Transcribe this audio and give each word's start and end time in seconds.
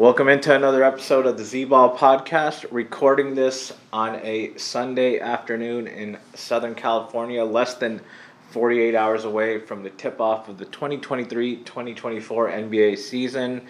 Welcome 0.00 0.30
into 0.30 0.54
another 0.54 0.82
episode 0.82 1.26
of 1.26 1.36
the 1.36 1.44
Z 1.44 1.66
Ball 1.66 1.94
Podcast. 1.94 2.64
Recording 2.70 3.34
this 3.34 3.70
on 3.92 4.18
a 4.22 4.56
Sunday 4.56 5.20
afternoon 5.20 5.86
in 5.86 6.16
Southern 6.32 6.74
California, 6.74 7.44
less 7.44 7.74
than 7.74 8.00
48 8.48 8.94
hours 8.94 9.26
away 9.26 9.58
from 9.58 9.82
the 9.82 9.90
tip 9.90 10.18
off 10.18 10.48
of 10.48 10.56
the 10.56 10.64
2023 10.64 11.56
2024 11.56 12.48
NBA 12.48 12.96
season. 12.96 13.60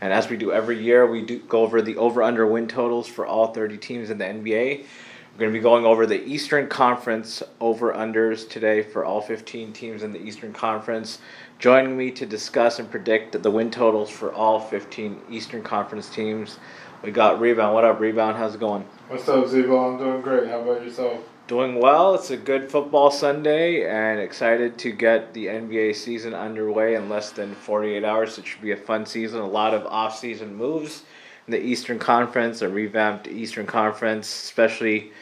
And 0.00 0.12
as 0.12 0.30
we 0.30 0.36
do 0.36 0.52
every 0.52 0.80
year, 0.80 1.10
we 1.10 1.22
do 1.22 1.40
go 1.40 1.62
over 1.62 1.82
the 1.82 1.96
over 1.96 2.22
under 2.22 2.46
win 2.46 2.68
totals 2.68 3.08
for 3.08 3.26
all 3.26 3.52
30 3.52 3.76
teams 3.78 4.10
in 4.10 4.18
the 4.18 4.26
NBA. 4.26 4.84
We're 5.32 5.38
going 5.38 5.52
to 5.52 5.58
be 5.58 5.62
going 5.62 5.86
over 5.86 6.06
the 6.06 6.24
Eastern 6.24 6.68
Conference 6.68 7.42
over 7.60 7.92
unders 7.92 8.48
today 8.48 8.82
for 8.82 9.04
all 9.04 9.20
15 9.20 9.72
teams 9.72 10.04
in 10.04 10.12
the 10.12 10.20
Eastern 10.20 10.52
Conference. 10.52 11.18
Joining 11.60 11.94
me 11.94 12.10
to 12.12 12.24
discuss 12.24 12.78
and 12.78 12.90
predict 12.90 13.42
the 13.42 13.50
win 13.50 13.70
totals 13.70 14.08
for 14.08 14.32
all 14.32 14.58
15 14.58 15.20
Eastern 15.28 15.62
Conference 15.62 16.08
teams, 16.08 16.58
we 17.02 17.10
got 17.10 17.38
Rebound. 17.38 17.74
What 17.74 17.84
up, 17.84 18.00
Rebound? 18.00 18.38
How's 18.38 18.54
it 18.54 18.60
going? 18.60 18.86
What's 19.08 19.28
up, 19.28 19.44
Zebo? 19.44 19.92
I'm 19.92 19.98
doing 19.98 20.22
great. 20.22 20.48
How 20.48 20.60
about 20.60 20.82
yourself? 20.82 21.20
Doing 21.48 21.78
well. 21.78 22.14
It's 22.14 22.30
a 22.30 22.38
good 22.38 22.70
football 22.70 23.10
Sunday 23.10 23.86
and 23.86 24.18
excited 24.18 24.78
to 24.78 24.90
get 24.90 25.34
the 25.34 25.48
NBA 25.48 25.96
season 25.96 26.32
underway 26.32 26.94
in 26.94 27.10
less 27.10 27.30
than 27.30 27.54
48 27.54 28.04
hours. 28.04 28.38
It 28.38 28.46
should 28.46 28.62
be 28.62 28.72
a 28.72 28.76
fun 28.78 29.04
season. 29.04 29.40
A 29.40 29.46
lot 29.46 29.74
of 29.74 29.84
off-season 29.84 30.54
moves 30.54 31.02
in 31.46 31.50
the 31.50 31.62
Eastern 31.62 31.98
Conference, 31.98 32.62
a 32.62 32.70
revamped 32.70 33.28
Eastern 33.28 33.66
Conference, 33.66 34.26
especially 34.28 35.12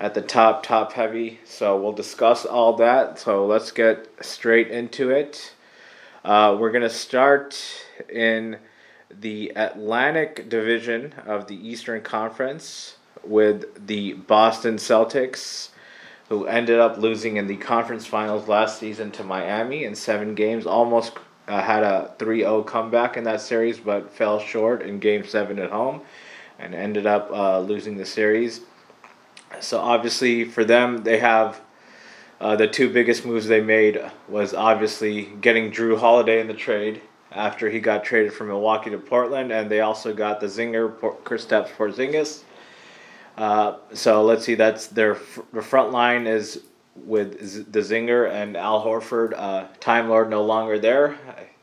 at 0.00 0.14
the 0.14 0.22
top, 0.22 0.64
top 0.64 0.94
heavy. 0.94 1.38
So 1.44 1.80
we'll 1.80 1.92
discuss 1.92 2.44
all 2.44 2.72
that. 2.78 3.20
So 3.20 3.46
let's 3.46 3.70
get 3.70 4.08
straight 4.22 4.72
into 4.72 5.10
it. 5.10 5.52
Uh, 6.24 6.56
we're 6.58 6.70
going 6.70 6.80
to 6.80 6.88
start 6.88 7.62
in 8.08 8.56
the 9.20 9.52
Atlantic 9.56 10.48
Division 10.48 11.12
of 11.26 11.48
the 11.48 11.68
Eastern 11.68 12.00
Conference 12.00 12.96
with 13.22 13.86
the 13.86 14.14
Boston 14.14 14.76
Celtics, 14.76 15.68
who 16.30 16.46
ended 16.46 16.80
up 16.80 16.96
losing 16.96 17.36
in 17.36 17.46
the 17.46 17.58
conference 17.58 18.06
finals 18.06 18.48
last 18.48 18.78
season 18.78 19.10
to 19.10 19.22
Miami 19.22 19.84
in 19.84 19.94
seven 19.94 20.34
games. 20.34 20.64
Almost 20.64 21.12
uh, 21.46 21.60
had 21.60 21.82
a 21.82 22.14
3 22.18 22.38
0 22.38 22.62
comeback 22.62 23.18
in 23.18 23.24
that 23.24 23.42
series, 23.42 23.78
but 23.78 24.10
fell 24.10 24.40
short 24.40 24.80
in 24.80 25.00
game 25.00 25.26
seven 25.26 25.58
at 25.58 25.70
home 25.70 26.00
and 26.58 26.74
ended 26.74 27.04
up 27.04 27.30
uh, 27.32 27.60
losing 27.60 27.98
the 27.98 28.06
series. 28.06 28.62
So, 29.60 29.78
obviously, 29.78 30.44
for 30.44 30.64
them, 30.64 31.02
they 31.04 31.18
have 31.18 31.60
uh, 32.40 32.56
the 32.56 32.68
two 32.68 32.92
biggest 32.92 33.24
moves 33.24 33.46
they 33.46 33.60
made 33.60 34.00
was 34.28 34.54
obviously 34.54 35.24
getting 35.40 35.70
Jrue 35.70 35.98
Holiday 35.98 36.40
in 36.40 36.46
the 36.46 36.54
trade 36.54 37.00
after 37.32 37.68
he 37.70 37.80
got 37.80 38.04
traded 38.04 38.32
from 38.32 38.48
Milwaukee 38.48 38.90
to 38.90 38.98
Portland, 38.98 39.52
and 39.52 39.70
they 39.70 39.80
also 39.80 40.14
got 40.14 40.40
the 40.40 40.46
zinger 40.46 40.92
Kristaps 41.24 41.68
Porzingis. 41.68 42.42
Uh, 43.36 43.76
so 43.92 44.22
let's 44.22 44.44
see, 44.44 44.54
that's 44.54 44.86
their 44.88 45.18
the 45.52 45.62
front 45.62 45.90
line 45.90 46.26
is 46.26 46.62
with 46.94 47.72
the 47.72 47.80
zinger 47.80 48.30
and 48.30 48.56
Al 48.56 48.84
Horford. 48.84 49.32
Uh, 49.36 49.66
Time 49.80 50.08
Lord 50.08 50.30
no 50.30 50.44
longer 50.44 50.78
there, 50.78 51.18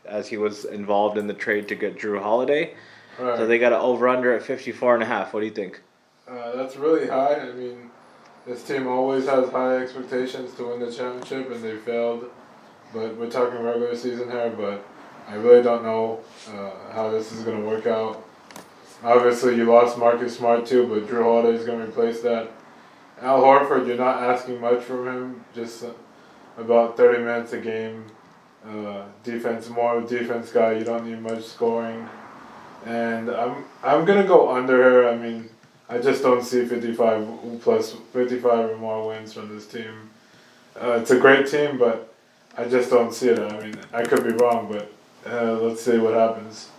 as 0.05 0.27
he 0.27 0.37
was 0.37 0.65
involved 0.65 1.17
in 1.17 1.27
the 1.27 1.33
trade 1.33 1.67
to 1.69 1.75
get 1.75 1.97
Jrue 1.97 2.21
Holiday. 2.21 2.75
Right. 3.19 3.37
So 3.37 3.45
they 3.47 3.59
got 3.59 3.71
an 3.71 3.79
over 3.79 4.07
under 4.07 4.35
at 4.35 4.43
54 4.43 4.95
and 4.95 5.03
a 5.03 5.05
half. 5.05 5.33
What 5.33 5.41
do 5.41 5.45
you 5.45 5.53
think? 5.53 5.81
Uh, 6.27 6.55
that's 6.55 6.75
really 6.75 7.07
high. 7.07 7.35
I 7.35 7.51
mean, 7.51 7.90
this 8.45 8.63
team 8.63 8.87
always 8.87 9.25
has 9.27 9.49
high 9.49 9.77
expectations 9.77 10.53
to 10.55 10.67
win 10.67 10.79
the 10.79 10.91
championship, 10.91 11.51
and 11.51 11.63
they 11.63 11.77
failed. 11.77 12.29
But 12.93 13.15
we're 13.15 13.29
talking 13.29 13.61
regular 13.61 13.95
season 13.95 14.29
here, 14.29 14.53
but 14.55 14.85
I 15.27 15.35
really 15.35 15.63
don't 15.63 15.83
know 15.83 16.19
uh, 16.49 16.71
how 16.91 17.09
this 17.09 17.31
is 17.31 17.43
going 17.43 17.61
to 17.61 17.67
work 17.67 17.87
out. 17.87 18.25
Obviously, 19.03 19.55
you 19.55 19.65
lost 19.65 19.97
Marcus 19.97 20.37
Smart 20.37 20.65
too, 20.65 20.87
but 20.87 21.07
Jrue 21.07 21.23
Holiday 21.23 21.57
is 21.57 21.65
going 21.65 21.79
to 21.79 21.85
replace 21.85 22.21
that. 22.21 22.51
Al 23.21 23.41
Horford, 23.41 23.87
you're 23.87 23.97
not 23.97 24.21
asking 24.21 24.59
much 24.59 24.83
from 24.83 25.07
him, 25.07 25.45
just 25.53 25.85
about 26.57 26.97
30 26.97 27.19
minutes 27.19 27.53
a 27.53 27.59
game. 27.59 28.05
Uh, 28.67 29.05
defense, 29.23 29.69
more 29.69 30.01
defense 30.01 30.51
guy. 30.51 30.73
You 30.73 30.83
don't 30.83 31.05
need 31.05 31.19
much 31.19 31.43
scoring. 31.43 32.07
And 32.85 33.29
I'm 33.29 33.63
I'm 33.83 34.05
gonna 34.05 34.23
go 34.23 34.51
under 34.51 34.75
her. 34.83 35.09
I 35.09 35.15
mean, 35.15 35.49
I 35.91 35.97
just 35.97 36.23
don't 36.23 36.41
see 36.41 36.65
55 36.65 37.59
plus 37.61 37.91
55 38.13 38.69
or 38.69 38.77
more 38.77 39.09
wins 39.09 39.33
from 39.33 39.53
this 39.53 39.67
team. 39.67 40.09
Uh, 40.81 40.91
it's 40.91 41.11
a 41.11 41.19
great 41.19 41.47
team, 41.47 41.77
but 41.77 42.13
I 42.57 42.63
just 42.63 42.89
don't 42.89 43.13
see 43.13 43.27
it. 43.27 43.39
I 43.39 43.59
mean, 43.59 43.75
I 43.91 44.03
could 44.03 44.23
be 44.23 44.31
wrong, 44.31 44.71
but 44.71 44.89
uh, 45.29 45.59
let's 45.59 45.81
see 45.81 45.97
what 45.97 46.13
happens. 46.13 46.69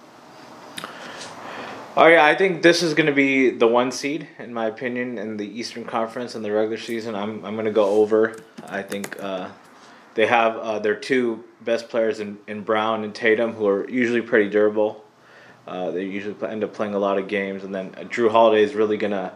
Oh 1.94 2.06
yeah, 2.06 2.24
I 2.24 2.34
think 2.34 2.62
this 2.62 2.82
is 2.82 2.94
going 2.94 3.06
to 3.06 3.12
be 3.12 3.50
the 3.50 3.66
one 3.66 3.92
seed 3.92 4.26
in 4.38 4.54
my 4.54 4.64
opinion 4.64 5.18
in 5.18 5.36
the 5.36 5.46
Eastern 5.46 5.84
Conference 5.84 6.34
in 6.34 6.40
the 6.40 6.50
regular 6.50 6.78
season. 6.78 7.14
I'm 7.14 7.44
I'm 7.44 7.52
going 7.52 7.66
to 7.66 7.70
go 7.70 7.84
over. 7.84 8.36
I 8.66 8.80
think 8.80 9.22
uh, 9.22 9.50
they 10.14 10.24
have 10.24 10.56
uh, 10.56 10.78
their 10.78 10.94
two 10.94 11.44
best 11.60 11.90
players 11.90 12.18
in, 12.18 12.38
in 12.46 12.62
Brown 12.62 13.04
and 13.04 13.14
Tatum, 13.14 13.52
who 13.52 13.66
are 13.66 13.88
usually 13.90 14.22
pretty 14.22 14.48
durable. 14.48 15.04
Uh, 15.66 15.90
they 15.90 16.04
usually 16.04 16.34
end 16.48 16.64
up 16.64 16.74
playing 16.74 16.94
a 16.94 16.98
lot 16.98 17.18
of 17.18 17.28
games, 17.28 17.64
and 17.64 17.74
then 17.74 17.90
Jrue 17.92 18.30
Holiday 18.30 18.62
is 18.62 18.74
really 18.74 18.96
gonna 18.96 19.32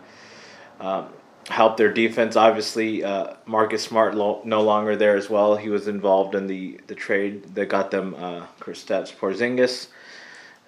um, 0.81 1.09
help 1.49 1.77
their 1.77 1.93
defense. 1.93 2.37
Obviously, 2.37 3.05
uh, 3.05 3.35
Marcus 3.47 3.83
Smart 3.83 4.15
lo- 4.15 4.41
no 4.45 4.63
longer 4.63 4.97
there 4.97 5.17
as 5.17 5.31
well. 5.31 5.57
He 5.57 5.69
was 5.69 5.89
involved 5.89 6.35
in 6.35 6.47
the, 6.47 6.81
the 6.89 6.95
trade 6.95 7.55
that 7.55 7.69
got 7.69 7.91
them 7.91 8.15
uh, 8.19 8.47
Kristaps 8.61 9.15
Porzingis. 9.15 9.89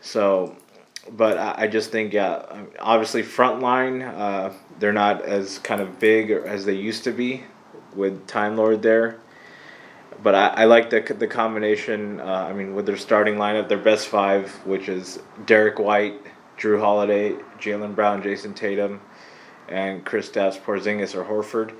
So, 0.00 0.56
but 1.10 1.38
I, 1.38 1.62
I 1.62 1.66
just 1.66 1.91
think 1.91 2.12
yeah, 2.12 2.64
obviously 2.78 3.22
front 3.22 3.60
line 3.60 4.02
uh, 4.02 4.52
they're 4.78 4.92
not 4.92 5.22
as 5.22 5.58
kind 5.58 5.80
of 5.80 5.98
big 5.98 6.30
as 6.30 6.64
they 6.64 6.74
used 6.74 7.04
to 7.04 7.12
be 7.12 7.42
with 7.97 8.26
Time 8.28 8.56
Lord 8.56 8.82
there 8.82 9.18
but 10.22 10.34
I, 10.34 10.48
I 10.48 10.64
like 10.64 10.90
the 10.90 11.00
the 11.00 11.26
combination. 11.26 12.20
Uh, 12.20 12.24
I 12.24 12.52
mean, 12.52 12.74
with 12.74 12.86
their 12.86 12.96
starting 12.96 13.36
lineup, 13.36 13.68
their 13.68 13.78
best 13.78 14.08
five, 14.08 14.50
which 14.66 14.88
is 14.88 15.20
Derrick 15.46 15.78
White, 15.78 16.20
Jrue 16.58 16.80
Holiday, 16.80 17.34
Jaylen 17.58 17.94
Brown, 17.94 18.22
Jayson 18.22 18.54
Tatum, 18.54 19.00
and 19.68 20.04
Kristaps 20.04 20.58
Porzingis 20.58 21.14
or 21.14 21.24
Horford. 21.24 21.74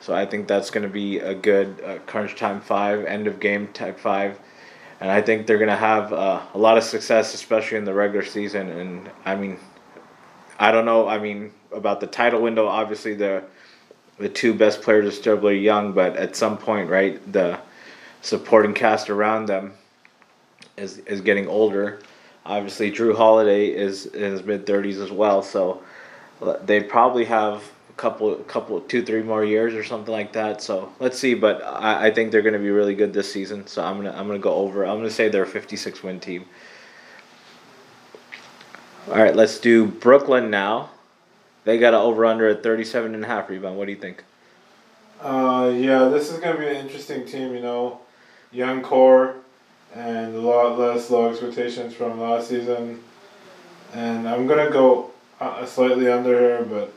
So 0.00 0.14
I 0.14 0.26
think 0.26 0.48
that's 0.48 0.70
going 0.70 0.82
to 0.82 0.92
be 0.92 1.18
a 1.18 1.34
good 1.34 1.80
uh, 1.84 1.98
crunch 2.06 2.36
time 2.36 2.60
five, 2.60 3.04
end 3.04 3.26
of 3.26 3.38
game 3.40 3.68
type 3.68 3.98
five, 3.98 4.38
and 5.00 5.10
I 5.10 5.22
think 5.22 5.46
they're 5.46 5.58
going 5.58 5.70
to 5.70 5.76
have 5.76 6.12
uh, 6.12 6.42
a 6.54 6.58
lot 6.58 6.76
of 6.76 6.84
success, 6.84 7.34
especially 7.34 7.78
in 7.78 7.84
the 7.84 7.94
regular 7.94 8.24
season. 8.24 8.68
And 8.68 9.10
I 9.24 9.36
mean, 9.36 9.58
I 10.58 10.72
don't 10.72 10.84
know. 10.84 11.08
I 11.08 11.18
mean 11.18 11.52
about 11.72 12.00
the 12.00 12.06
title 12.06 12.42
window. 12.42 12.66
Obviously, 12.66 13.14
the 13.14 13.44
the 14.18 14.28
two 14.28 14.54
best 14.54 14.82
players 14.82 15.06
are 15.06 15.16
still 15.16 15.36
really 15.36 15.58
young, 15.58 15.92
but 15.92 16.16
at 16.16 16.36
some 16.36 16.58
point, 16.58 16.88
right, 16.88 17.32
the 17.32 17.58
supporting 18.22 18.72
cast 18.72 19.10
around 19.10 19.46
them 19.46 19.74
is 20.78 20.98
is 20.98 21.20
getting 21.20 21.46
older. 21.46 22.00
Obviously, 22.46 22.90
Jrue 22.90 23.14
Holiday 23.14 23.68
is 23.68 24.06
in 24.06 24.32
his 24.32 24.42
mid 24.42 24.66
thirties 24.66 24.98
as 24.98 25.10
well, 25.10 25.42
so 25.42 25.82
they 26.64 26.82
probably 26.82 27.24
have 27.26 27.62
a 27.90 27.92
couple, 27.94 28.34
couple, 28.36 28.80
two, 28.80 29.04
three 29.04 29.22
more 29.22 29.44
years 29.44 29.74
or 29.74 29.84
something 29.84 30.12
like 30.12 30.32
that. 30.32 30.62
So 30.62 30.92
let's 30.98 31.18
see, 31.18 31.34
but 31.34 31.62
I, 31.62 32.06
I 32.06 32.10
think 32.10 32.32
they're 32.32 32.42
going 32.42 32.54
to 32.54 32.58
be 32.58 32.70
really 32.70 32.94
good 32.94 33.12
this 33.12 33.30
season. 33.30 33.66
So 33.66 33.84
I'm 33.84 33.96
gonna 33.96 34.16
I'm 34.16 34.26
gonna 34.26 34.38
go 34.38 34.54
over. 34.54 34.86
I'm 34.86 34.96
gonna 34.96 35.10
say 35.10 35.28
they're 35.28 35.42
a 35.42 35.46
56 35.46 36.02
win 36.02 36.18
team. 36.18 36.46
All 39.08 39.16
right, 39.16 39.34
let's 39.34 39.58
do 39.58 39.86
Brooklyn 39.86 40.48
now. 40.48 40.90
They 41.64 41.78
got 41.78 41.92
an 41.94 42.00
over 42.00 42.24
under 42.24 42.48
at 42.48 42.62
37 42.62 43.14
and 43.14 43.24
a 43.24 43.26
half 43.26 43.48
rebound. 43.48 43.76
What 43.76 43.86
do 43.86 43.92
you 43.92 43.98
think? 43.98 44.24
Uh, 45.20 45.72
yeah, 45.74 46.04
this 46.04 46.32
is 46.32 46.40
going 46.40 46.56
to 46.56 46.60
be 46.60 46.68
an 46.68 46.76
interesting 46.76 47.24
team, 47.24 47.54
you 47.54 47.60
know 47.60 48.00
young 48.52 48.82
core 48.82 49.36
and 49.94 50.34
a 50.34 50.40
lot 50.40 50.78
less 50.78 51.10
low 51.10 51.30
expectations 51.30 51.94
from 51.94 52.20
last 52.20 52.48
season. 52.48 53.02
And 53.92 54.28
I'm 54.28 54.46
gonna 54.46 54.70
go 54.70 55.10
uh, 55.40 55.66
slightly 55.66 56.10
under 56.10 56.38
here, 56.38 56.64
but 56.64 56.92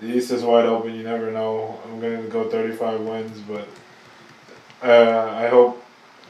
the 0.00 0.06
East 0.06 0.30
is 0.30 0.42
wide 0.42 0.66
open. 0.66 0.94
You 0.94 1.02
never 1.02 1.30
know. 1.32 1.78
I'm 1.86 2.00
gonna 2.00 2.22
go 2.22 2.48
35 2.48 3.00
wins, 3.00 3.40
but 3.40 3.68
uh, 4.82 5.32
I 5.34 5.48
hope 5.48 5.84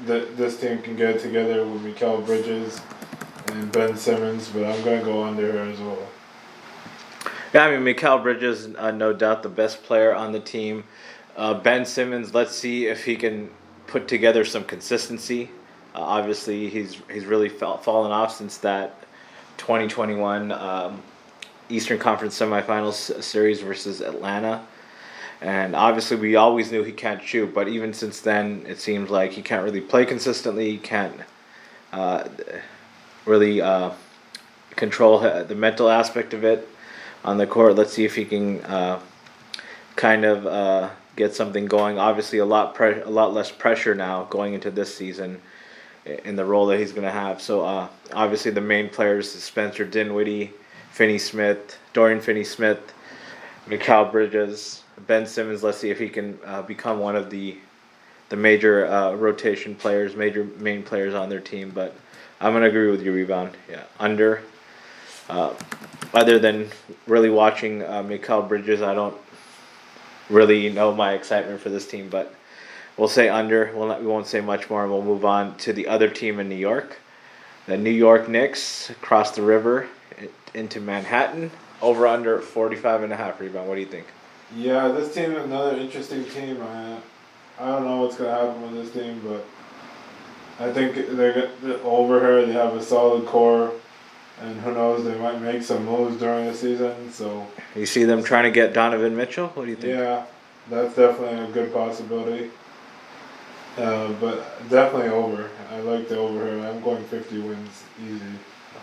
that 0.07 0.37
this 0.37 0.59
team 0.61 0.81
can 0.81 0.97
get 0.97 1.21
together 1.21 1.67
with 1.67 1.83
Mikal 1.83 2.25
Bridges 2.25 2.81
and 3.49 3.71
Ben 3.73 3.97
Simmons. 3.97 4.49
But 4.49 4.65
I'm 4.65 4.83
gonna 4.85 5.03
go 5.03 5.25
under 5.25 5.53
here 5.53 5.63
as 5.63 5.79
well. 5.79 6.09
Yeah, 7.53 7.67
I 7.67 7.77
mean, 7.77 7.95
Mikal 7.95 8.23
Bridges, 8.23 8.75
uh, 8.77 8.91
no 8.91 9.13
doubt 9.13 9.43
the 9.43 9.49
best 9.49 9.83
player 9.83 10.15
on 10.15 10.33
the 10.33 10.41
team. 10.41 10.85
Uh, 11.37 11.55
ben 11.55 11.85
Simmons, 11.85 12.35
let's 12.35 12.55
see 12.55 12.87
if 12.87 13.05
he 13.05 13.17
can 13.17 13.51
put 13.89 14.07
together 14.07 14.45
some 14.45 14.65
consistency. 14.65 15.51
Uh, 15.95 16.01
obviously, 16.01 16.69
he's 16.69 17.01
he's 17.11 17.27
really 17.27 17.49
fell, 17.49 17.79
fallen 17.79 18.13
off 18.13 18.37
since 18.37 18.59
that 18.59 18.95
2021 19.57 20.53
um, 20.53 21.03
Eastern 21.69 21.99
Conference 21.99 22.39
semifinals 22.39 23.23
series 23.23 23.61
versus 23.61 24.01
Atlanta. 24.01 24.65
And 25.41 25.75
obviously, 25.75 26.17
we 26.17 26.37
always 26.37 26.71
knew 26.71 26.83
he 26.83 26.93
can't 26.93 27.23
shoot, 27.23 27.55
but 27.55 27.69
even 27.69 27.93
since 27.93 28.21
then, 28.21 28.65
it 28.67 28.81
seems 28.81 29.09
like 29.11 29.33
he 29.33 29.43
can't 29.43 29.65
really 29.65 29.81
play 29.81 30.05
consistently. 30.05 30.71
He 30.71 30.79
can't 30.79 31.21
uh, 31.93 32.29
really 33.25 33.61
uh, 33.61 33.91
control 34.77 35.21
the 35.21 35.55
mental 35.55 35.89
aspect 35.89 36.35
of 36.35 36.45
it 36.45 36.69
on 37.25 37.39
the 37.39 37.47
court. 37.47 37.77
Let's 37.77 37.93
see 37.93 38.05
if 38.05 38.17
he 38.17 38.25
can 38.25 38.61
uh, 38.63 39.01
kind 39.95 40.25
of 40.25 40.47
uh, 40.47 40.91
get 41.19 41.35
something 41.35 41.67
going. 41.67 41.99
Obviously, 41.99 42.39
a 42.39 42.47
lot 42.47 42.75
pre- 42.75 43.03
a 43.03 43.11
lot 43.11 43.35
less 43.35 43.51
pressure 43.51 43.95
now 43.95 44.25
going 44.31 44.55
into 44.55 44.71
this 44.71 44.95
season 44.95 45.41
in 46.25 46.37
the 46.37 46.45
role 46.45 46.67
that 46.67 46.79
he's 46.79 46.93
going 46.93 47.05
to 47.05 47.11
have. 47.11 47.43
So 47.43 47.65
uh, 47.65 47.89
obviously, 48.13 48.53
the 48.53 48.61
main 48.61 48.89
players: 48.89 49.31
Spencer 49.31 49.85
Dinwiddie, 49.85 50.53
Finney 50.93 51.19
Smith, 51.19 51.77
Dorian 51.93 52.21
Finney 52.21 52.45
Smith, 52.45 52.95
Mikal 53.67 54.11
Bridges. 54.11 54.83
Ben 55.07 55.27
Simmons. 55.27 55.63
Let's 55.63 55.79
see 55.79 55.91
if 55.91 55.99
he 55.99 56.09
can 56.09 56.39
uh, 56.45 56.63
become 56.63 56.99
one 56.99 57.17
of 57.17 57.31
the 57.31 57.59
the 58.31 58.37
major 58.37 58.87
uh, 58.87 59.15
rotation 59.15 59.75
players, 59.75 60.17
major 60.17 60.45
main 60.59 60.83
players 60.83 61.15
on 61.15 61.29
their 61.29 61.41
team. 61.41 61.71
But 61.71 61.95
I'm 62.41 62.53
gonna 62.53 62.67
agree 62.67 62.91
with 62.91 63.03
your 63.03 63.15
rebound. 63.15 63.53
Yeah, 63.69 63.85
under. 63.99 64.43
Uh, 65.29 65.55
other 66.15 66.39
than 66.39 66.71
really 67.07 67.29
watching 67.29 67.83
uh, 67.83 68.03
Bridges, 68.03 68.81
I 68.81 68.95
don't 68.95 69.15
really 70.31 70.71
know 70.71 70.95
my 70.95 71.13
excitement 71.13 71.61
for 71.61 71.71
this 71.71 71.87
team. 71.87 72.09
But 72.09 72.35
we'll 72.97 73.09
say 73.09 73.29
under. 73.29 73.73
We'll 73.75 73.89
not, 73.89 74.01
we 74.01 74.07
won't 74.07 74.27
say 74.27 74.41
much 74.41 74.69
more, 74.71 74.83
and 74.83 74.93
we'll 74.93 75.03
move 75.03 75.25
on 75.25 75.57
to 75.59 75.73
the 75.73 75.89
other 75.89 76.09
team 76.09 76.41
in 76.41 76.49
New 76.49 76.57
York. 76.57 76.99
The 77.67 77.77
New 77.77 77.91
York 77.91 78.29
Knicks 78.29 78.91
cross 79.03 79.33
the 79.33 79.43
river 79.43 79.89
into 80.55 80.81
Manhattan. 80.81 81.51
Over 81.81 82.09
under 82.09 82.41
45 82.41 83.05
and 83.05 83.13
a 83.13 83.17
half 83.17 83.39
rebound. 83.41 83.69
What 83.69 83.77
do 83.77 83.81
you 83.81 83.87
think? 83.87 84.07
Yeah, 84.57 84.89
this 84.89 85.15
team 85.15 85.33
is 85.33 85.45
another 85.45 85.77
interesting 85.77 86.25
team. 86.25 86.61
I, 86.61 86.99
I 87.61 87.67
don't 87.67 87.85
know 87.85 87.99
what's 87.99 88.17
gonna 88.17 88.31
happen 88.31 88.63
with 88.63 88.75
this 88.75 88.93
team, 88.93 89.21
but 89.25 89.45
I 90.59 90.73
think 90.73 90.95
they're, 90.95 91.51
they're 91.63 91.81
over 91.85 92.19
here. 92.19 92.47
They 92.47 92.53
have 92.53 92.75
a 92.75 92.83
solid 92.83 93.27
core, 93.27 93.73
and 94.41 94.61
who 94.61 94.73
knows, 94.73 95.05
they 95.05 95.19
might 95.19 95.41
make 95.41 95.63
some 95.63 95.85
moves 95.85 96.19
during 96.19 96.47
the 96.47 96.55
season. 96.55 97.11
So 97.13 97.47
you 97.75 97.87
see 97.87 98.05
them 98.05 98.23
trying 98.23 98.45
to 98.45 98.51
get 98.51 98.73
Donovan 98.73 99.17
Mitchell. 99.17 99.49
What 99.49 99.65
do 99.65 99.71
you 99.71 99.77
think? 99.77 99.95
Yeah, 99.95 100.25
that's 100.71 100.95
definitely 100.95 101.45
a 101.45 101.51
good 101.51 101.73
possibility. 101.73 102.51
Uh, 103.77 104.13
but 104.15 104.45
definitely 104.69 105.09
over. 105.09 105.51
I 105.71 105.81
like 105.81 106.09
the 106.09 106.19
over 106.19 106.45
here. 106.45 106.67
I'm 106.67 106.81
going 106.81 107.05
50 107.05 107.39
wins 107.41 107.85
easy. 108.05 108.21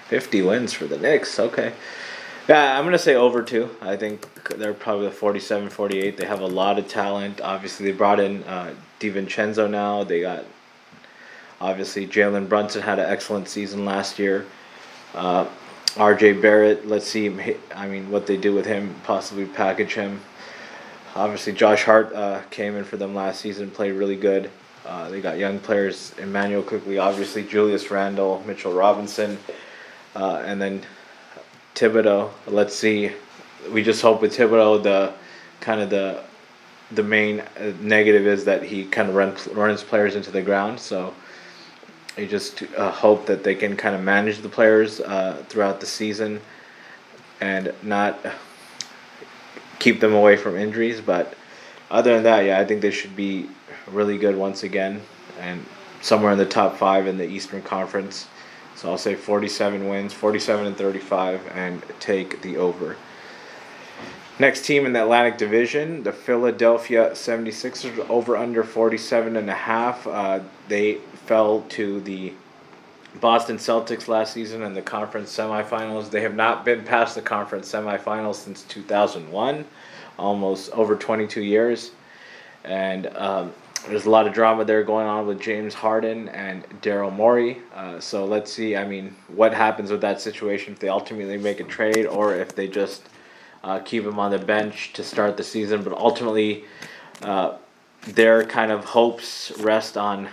50 0.07 0.41
wins 0.43 0.73
for 0.73 0.85
the 0.85 0.97
Knicks. 0.97 1.39
Okay. 1.39 1.73
Yeah, 2.47 2.77
I'm 2.77 2.83
going 2.83 2.93
to 2.93 2.99
say 2.99 3.15
over 3.15 3.41
two. 3.41 3.75
I 3.81 3.97
think 3.97 4.45
they're 4.49 4.73
probably 4.73 5.09
47 5.09 5.69
48. 5.69 6.15
They 6.15 6.25
have 6.25 6.41
a 6.41 6.47
lot 6.47 6.77
of 6.77 6.87
talent. 6.87 7.41
Obviously, 7.41 7.87
they 7.87 7.91
brought 7.91 8.19
in 8.19 8.43
uh, 8.43 8.75
DiVincenzo 8.99 9.69
now. 9.69 10.03
They 10.03 10.21
got, 10.21 10.45
obviously, 11.59 12.07
Jalen 12.07 12.47
Brunson 12.47 12.83
had 12.83 12.99
an 12.99 13.09
excellent 13.09 13.47
season 13.49 13.83
last 13.83 14.19
year. 14.19 14.45
Uh, 15.15 15.47
RJ 15.95 16.41
Barrett, 16.41 16.85
let's 16.87 17.07
see, 17.07 17.33
I 17.73 17.87
mean, 17.87 18.11
what 18.11 18.27
they 18.27 18.35
do 18.35 18.53
with 18.53 18.65
him, 18.65 18.93
possibly 19.05 19.45
package 19.45 19.93
him. 19.93 20.21
Obviously, 21.15 21.53
Josh 21.53 21.83
Hart 21.85 22.13
uh, 22.13 22.41
came 22.49 22.75
in 22.75 22.83
for 22.83 22.97
them 22.97 23.15
last 23.15 23.39
season, 23.39 23.71
played 23.71 23.93
really 23.93 24.17
good. 24.17 24.51
Uh, 24.85 25.09
they 25.09 25.21
got 25.21 25.37
young 25.37 25.57
players, 25.59 26.13
Immanuel 26.19 26.61
Quickley, 26.61 26.97
obviously, 26.97 27.43
Julius 27.43 27.89
Randle, 27.89 28.43
Mitchell 28.45 28.73
Robinson, 28.73 29.37
uh, 30.17 30.43
and 30.45 30.61
then 30.61 30.81
Thibodeau. 31.75 32.31
Let's 32.45 32.75
see. 32.75 33.11
We 33.71 33.83
just 33.83 34.01
hope 34.01 34.21
with 34.21 34.35
Thibodeau 34.35 34.83
the 34.83 35.13
kind 35.61 35.79
of 35.79 35.89
the 35.89 36.23
the 36.91 37.01
main 37.01 37.39
uh, 37.39 37.73
negative 37.81 38.27
is 38.27 38.45
that 38.45 38.61
he 38.61 38.85
kind 38.85 39.09
of 39.09 39.15
runs 39.15 39.47
runs 39.47 39.81
players 39.81 40.15
into 40.15 40.29
the 40.29 40.41
ground. 40.41 40.79
So 40.79 41.13
you 42.17 42.27
just 42.27 42.63
uh, 42.77 42.91
hope 42.91 43.25
that 43.25 43.43
they 43.43 43.55
can 43.55 43.75
kind 43.75 43.95
of 43.95 44.01
manage 44.01 44.39
the 44.39 44.49
players 44.49 44.99
uh, 45.01 45.43
throughout 45.49 45.79
the 45.79 45.85
season 45.85 46.41
and 47.41 47.73
not 47.83 48.17
keep 49.79 49.99
them 49.99 50.13
away 50.13 50.37
from 50.37 50.55
injuries. 50.55 51.01
But 51.01 51.33
other 51.91 52.13
than 52.13 52.23
that, 52.23 52.45
yeah, 52.45 52.59
I 52.59 52.65
think 52.65 52.81
they 52.81 52.91
should 52.91 53.15
be 53.15 53.49
really 53.87 54.17
good 54.17 54.35
once 54.35 54.63
again 54.63 55.01
and 55.39 55.65
somewhere 56.01 56.31
in 56.31 56.37
the 56.37 56.45
top 56.45 56.77
five 56.77 57.07
in 57.07 57.17
the 57.17 57.27
Eastern 57.27 57.61
Conference. 57.61 58.27
So 58.75 58.89
I'll 58.89 58.97
say 58.97 59.15
47 59.15 59.87
wins, 59.87 60.13
47 60.13 60.67
and 60.67 60.77
35, 60.77 61.47
and 61.53 61.81
take 61.99 62.41
the 62.41 62.57
over. 62.57 62.97
Next 64.37 64.65
team 64.65 64.85
in 64.85 64.91
the 64.91 65.01
Atlantic 65.01 65.37
Division, 65.37 66.03
the 66.03 66.11
Philadelphia 66.11 67.11
76ers, 67.11 68.09
over 68.09 68.35
under 68.35 68.63
47 68.63 69.37
and 69.37 69.49
a 69.49 69.53
half. 69.53 70.05
Uh, 70.05 70.41
they 70.67 70.97
fell 71.25 71.61
to 71.69 71.99
the 72.01 72.33
Boston 73.19 73.57
Celtics 73.57 74.07
last 74.07 74.33
season 74.33 74.61
in 74.61 74.73
the 74.73 74.81
conference 74.81 75.35
semifinals. 75.35 76.09
They 76.09 76.21
have 76.21 76.35
not 76.35 76.65
been 76.65 76.83
past 76.83 77.15
the 77.15 77.21
conference 77.21 77.71
semifinals 77.71 78.35
since 78.35 78.63
2001, 78.63 79.65
almost 80.19 80.71
over 80.71 80.95
22 80.95 81.41
years. 81.41 81.91
And 82.63 83.07
um, 83.15 83.53
there's 83.87 84.05
a 84.05 84.09
lot 84.09 84.27
of 84.27 84.33
drama 84.33 84.65
there 84.65 84.83
going 84.83 85.07
on 85.07 85.27
with 85.27 85.39
James 85.39 85.73
Harden 85.73 86.29
and 86.29 86.63
Daryl 86.81 87.13
Morey. 87.13 87.61
Uh, 87.73 87.99
so 87.99 88.25
let's 88.25 88.51
see. 88.51 88.75
I 88.75 88.85
mean, 88.85 89.15
what 89.27 89.53
happens 89.53 89.91
with 89.91 90.01
that 90.01 90.19
situation 90.19 90.73
if 90.73 90.79
they 90.79 90.89
ultimately 90.89 91.37
make 91.37 91.59
a 91.59 91.63
trade 91.63 92.05
or 92.05 92.35
if 92.35 92.55
they 92.55 92.67
just 92.67 93.07
uh, 93.63 93.79
keep 93.79 94.03
him 94.03 94.19
on 94.19 94.31
the 94.31 94.39
bench 94.39 94.93
to 94.93 95.03
start 95.03 95.37
the 95.37 95.43
season. 95.43 95.83
But 95.83 95.93
ultimately, 95.93 96.65
uh, 97.21 97.57
their 98.01 98.43
kind 98.45 98.71
of 98.71 98.83
hopes 98.85 99.51
rest 99.59 99.97
on 99.97 100.29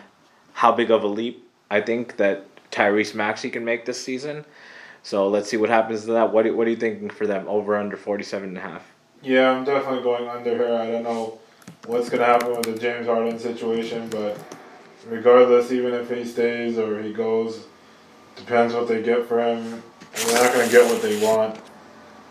how 0.53 0.73
big 0.73 0.91
of 0.91 1.03
a 1.03 1.09
leap 1.09 1.49
I 1.71 1.81
think 1.81 2.17
that 2.17 2.45
Tyrese 2.71 3.15
Maxey 3.15 3.51
can 3.51 3.65
make 3.65 3.85
this 3.85 4.03
season. 4.03 4.45
So 5.03 5.29
let's 5.29 5.49
see 5.49 5.57
what 5.57 5.71
happens 5.71 6.05
to 6.05 6.13
that. 6.13 6.33
What 6.33 6.45
do, 6.45 6.57
what 6.57 6.67
are 6.67 6.71
you 6.71 6.77
thinking 6.77 7.11
for 7.11 7.27
them? 7.27 7.49
Over 7.49 7.77
under 7.77 7.97
47 7.97 8.51
and 8.51 8.59
a 8.59 8.61
half. 8.61 8.93
Yeah, 9.23 9.51
I'm 9.51 9.65
definitely 9.65 10.03
going 10.03 10.29
under 10.29 10.51
here. 10.51 10.77
I 10.77 10.91
don't 10.91 11.03
know 11.03 11.39
what's 11.87 12.09
going 12.09 12.21
to 12.21 12.27
happen 12.27 12.51
with 12.51 12.65
the 12.65 12.79
James 12.79 13.07
Harden 13.07 13.39
situation, 13.39 14.09
but 14.11 14.39
regardless, 15.07 15.73
even 15.73 15.95
if 15.95 16.11
he 16.11 16.25
stays 16.25 16.79
or 16.79 17.03
he 17.03 17.13
goes, 17.13 17.67
depends 18.37 18.75
what 18.75 18.89
they 18.89 19.03
get 19.03 19.27
for 19.27 19.41
him. 19.41 19.83
They're 20.15 20.43
not 20.43 20.53
going 20.53 20.67
to 20.67 20.73
get 20.73 20.91
what 20.91 21.03
they 21.03 21.25
want. 21.25 21.61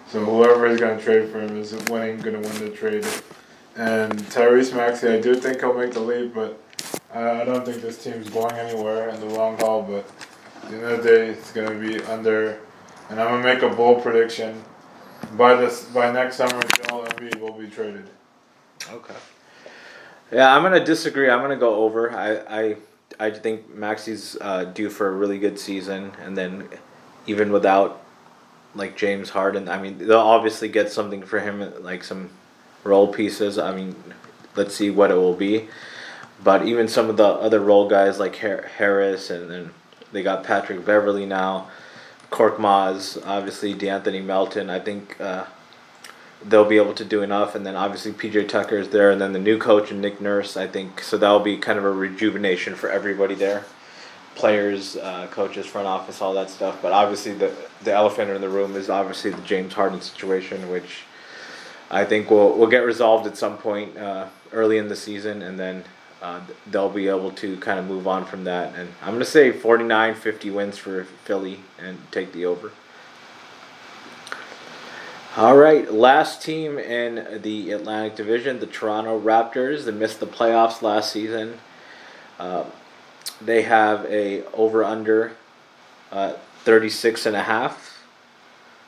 So 0.08 0.24
whoever 0.24 0.68
is 0.68 0.80
going 0.80 0.98
to 0.98 1.04
trade 1.04 1.30
for 1.30 1.40
him 1.40 1.58
is 1.58 1.74
winning, 1.90 2.20
going 2.20 2.42
to 2.42 2.48
win 2.48 2.60
the 2.60 2.70
trade. 2.70 3.06
And 3.78 4.14
Tyrese 4.14 4.76
Maxey, 4.76 5.08
I 5.08 5.22
do 5.22 5.36
think 5.36 5.62
he'll 5.62 5.74
make 5.74 5.94
the 5.94 6.02
leap, 6.02 6.34
but 6.34 6.62
I 7.14 7.44
don't 7.44 7.66
think 7.66 7.82
this 7.82 8.04
team's 8.04 8.30
going 8.30 8.54
anywhere 8.54 9.10
in 9.10 9.20
the 9.20 9.28
long 9.28 9.58
haul. 9.58 9.84
But 9.84 10.06
at 10.64 10.70
the 10.70 10.76
end 10.78 10.86
of 10.86 11.04
the 11.04 11.10
day, 11.10 11.28
it's 11.28 11.52
going 11.52 11.70
to 11.70 11.88
be 11.88 12.04
under. 12.06 12.60
And 13.10 13.20
I'm 13.20 13.30
going 13.30 13.44
to 13.44 13.54
make 13.54 13.64
a 13.64 13.76
bold 13.76 14.02
prediction. 14.04 14.64
By 15.38 15.56
this, 15.56 15.86
by 15.86 16.12
next 16.12 16.38
summer, 16.38 16.62
Joel 16.62 17.06
Embiid 17.06 17.40
will 17.40 17.54
be 17.54 17.68
traded. 17.68 18.10
Okay. 18.90 19.14
Yeah, 20.32 20.56
I'm 20.56 20.64
gonna 20.64 20.84
disagree. 20.84 21.30
I'm 21.30 21.42
gonna 21.42 21.58
go 21.58 21.76
over. 21.76 22.12
I 22.12 22.38
I, 22.62 22.76
I 23.20 23.32
think 23.32 23.74
Maxey's 23.74 24.38
uh, 24.40 24.66
due 24.66 24.90
for 24.90 25.08
a 25.08 25.12
really 25.12 25.38
good 25.38 25.60
season, 25.60 26.12
and 26.24 26.38
then 26.38 26.70
even 27.28 27.52
without 27.52 28.02
like 28.74 28.96
James 28.96 29.30
Harden, 29.30 29.68
I 29.68 29.82
mean 29.82 29.98
they'll 29.98 30.18
obviously 30.18 30.70
get 30.70 30.92
something 30.92 31.22
for 31.22 31.40
him, 31.40 31.84
like 31.84 32.04
some 32.04 32.30
role 32.86 33.12
pieces. 33.12 33.58
I 33.58 33.76
mean, 33.76 33.96
let's 34.56 34.74
see 34.74 34.90
what 34.90 35.12
it 35.12 35.16
will 35.16 35.36
be. 35.36 35.68
But 36.44 36.66
even 36.66 36.88
some 36.88 37.10
of 37.10 37.18
the 37.18 37.26
other 37.26 37.60
role 37.60 37.88
guys 37.88 38.20
like 38.20 38.36
Harris, 38.36 39.30
and 39.30 39.50
then 39.50 39.74
they 40.12 40.24
got 40.24 40.44
Patrick 40.44 40.86
Beverley 40.86 41.26
now, 41.26 41.70
Korkmaz, 42.32 43.22
obviously 43.26 43.74
De'Anthony 43.74 44.24
Melton. 44.24 44.70
I 44.70 44.80
think. 44.80 45.20
Uh, 45.20 45.46
they'll 46.46 46.66
be 46.66 46.78
able 46.78 46.94
to 46.94 47.06
do 47.06 47.22
enough. 47.22 47.56
And 47.56 47.66
then 47.66 47.76
obviously 47.76 48.12
PJ 48.12 48.50
Tucker 48.50 48.78
is 48.78 48.90
there, 48.90 49.12
and 49.12 49.22
then 49.22 49.34
the 49.34 49.40
new 49.40 49.58
coach 49.58 49.92
and 49.92 50.02
Nick 50.02 50.22
Nurse. 50.22 50.58
I 50.58 50.68
think 50.68 51.02
so. 51.02 51.18
That'll 51.18 51.40
be 51.40 51.58
kind 51.58 51.78
of 51.78 51.86
a 51.86 51.92
rejuvenation 51.92 52.76
for 52.76 52.90
everybody 52.90 53.36
there, 53.36 53.66
players, 54.36 54.98
uh, 54.98 55.28
coaches, 55.32 55.66
front 55.66 55.88
office, 55.88 56.22
all 56.22 56.34
that 56.34 56.50
stuff. 56.50 56.80
But 56.82 56.92
obviously 56.92 57.34
the 57.34 57.54
the 57.84 57.94
elephant 57.94 58.32
in 58.32 58.42
the 58.42 58.50
room 58.50 58.76
is 58.76 58.90
obviously 58.90 59.32
the 59.32 59.42
James 59.42 59.74
Harden 59.74 60.02
situation, 60.02 60.70
which 60.70 61.04
I 61.90 62.06
think 62.06 62.30
will 62.30 62.58
will 62.58 62.68
get 62.68 62.80
resolved 62.80 63.28
at 63.28 63.38
some 63.38 63.58
point 63.58 63.98
uh, 63.98 64.28
early 64.52 64.78
in 64.78 64.88
the 64.88 64.96
season, 64.96 65.42
and 65.42 65.60
then. 65.60 65.84
Uh, 66.22 66.42
they'll 66.68 66.90
be 66.90 67.08
able 67.08 67.32
to 67.32 67.58
kind 67.58 67.80
of 67.80 67.88
move 67.88 68.08
on 68.08 68.26
from 68.26 68.44
that. 68.44 68.76
And 68.76 68.90
I'm 69.02 69.10
going 69.10 69.20
to 69.20 69.26
say 69.26 69.52
49 69.52 70.14
50 70.16 70.52
wins 70.52 70.78
for 70.78 71.06
Philly 71.26 71.62
and 71.80 71.98
take 72.12 72.32
the 72.32 72.46
over. 72.46 72.72
All 75.38 75.56
right, 75.56 75.92
last 75.92 76.42
team 76.44 76.78
in 76.78 77.42
the 77.42 77.72
Atlantic 77.72 78.18
Division, 78.18 78.60
the 78.60 78.68
Toronto 78.68 79.20
Raptors. 79.20 79.86
They 79.86 79.92
missed 79.92 80.20
the 80.20 80.28
playoffs 80.28 80.82
last 80.82 81.12
season. 81.12 81.60
Uh, 82.38 82.66
they 83.40 83.62
have 83.62 84.06
a 84.06 84.44
over 84.48 84.84
under 84.84 85.32
uh, 86.12 86.34
36 86.64 87.26
and 87.26 87.36
a 87.36 87.44
half. 87.44 88.04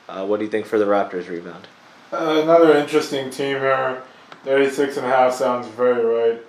Uh, 0.06 0.26
what 0.26 0.38
do 0.38 0.44
you 0.44 0.50
think 0.50 0.66
for 0.66 0.78
the 0.78 0.84
Raptors 0.84 1.28
rebound? 1.28 1.66
Uh, 2.12 2.40
another 2.42 2.76
interesting 2.76 3.30
team 3.30 3.58
here. 3.58 4.02
36 4.44 4.98
and 4.98 5.06
a 5.06 5.08
half 5.08 5.32
sounds 5.32 5.66
very 5.68 6.04
right. 6.04 6.42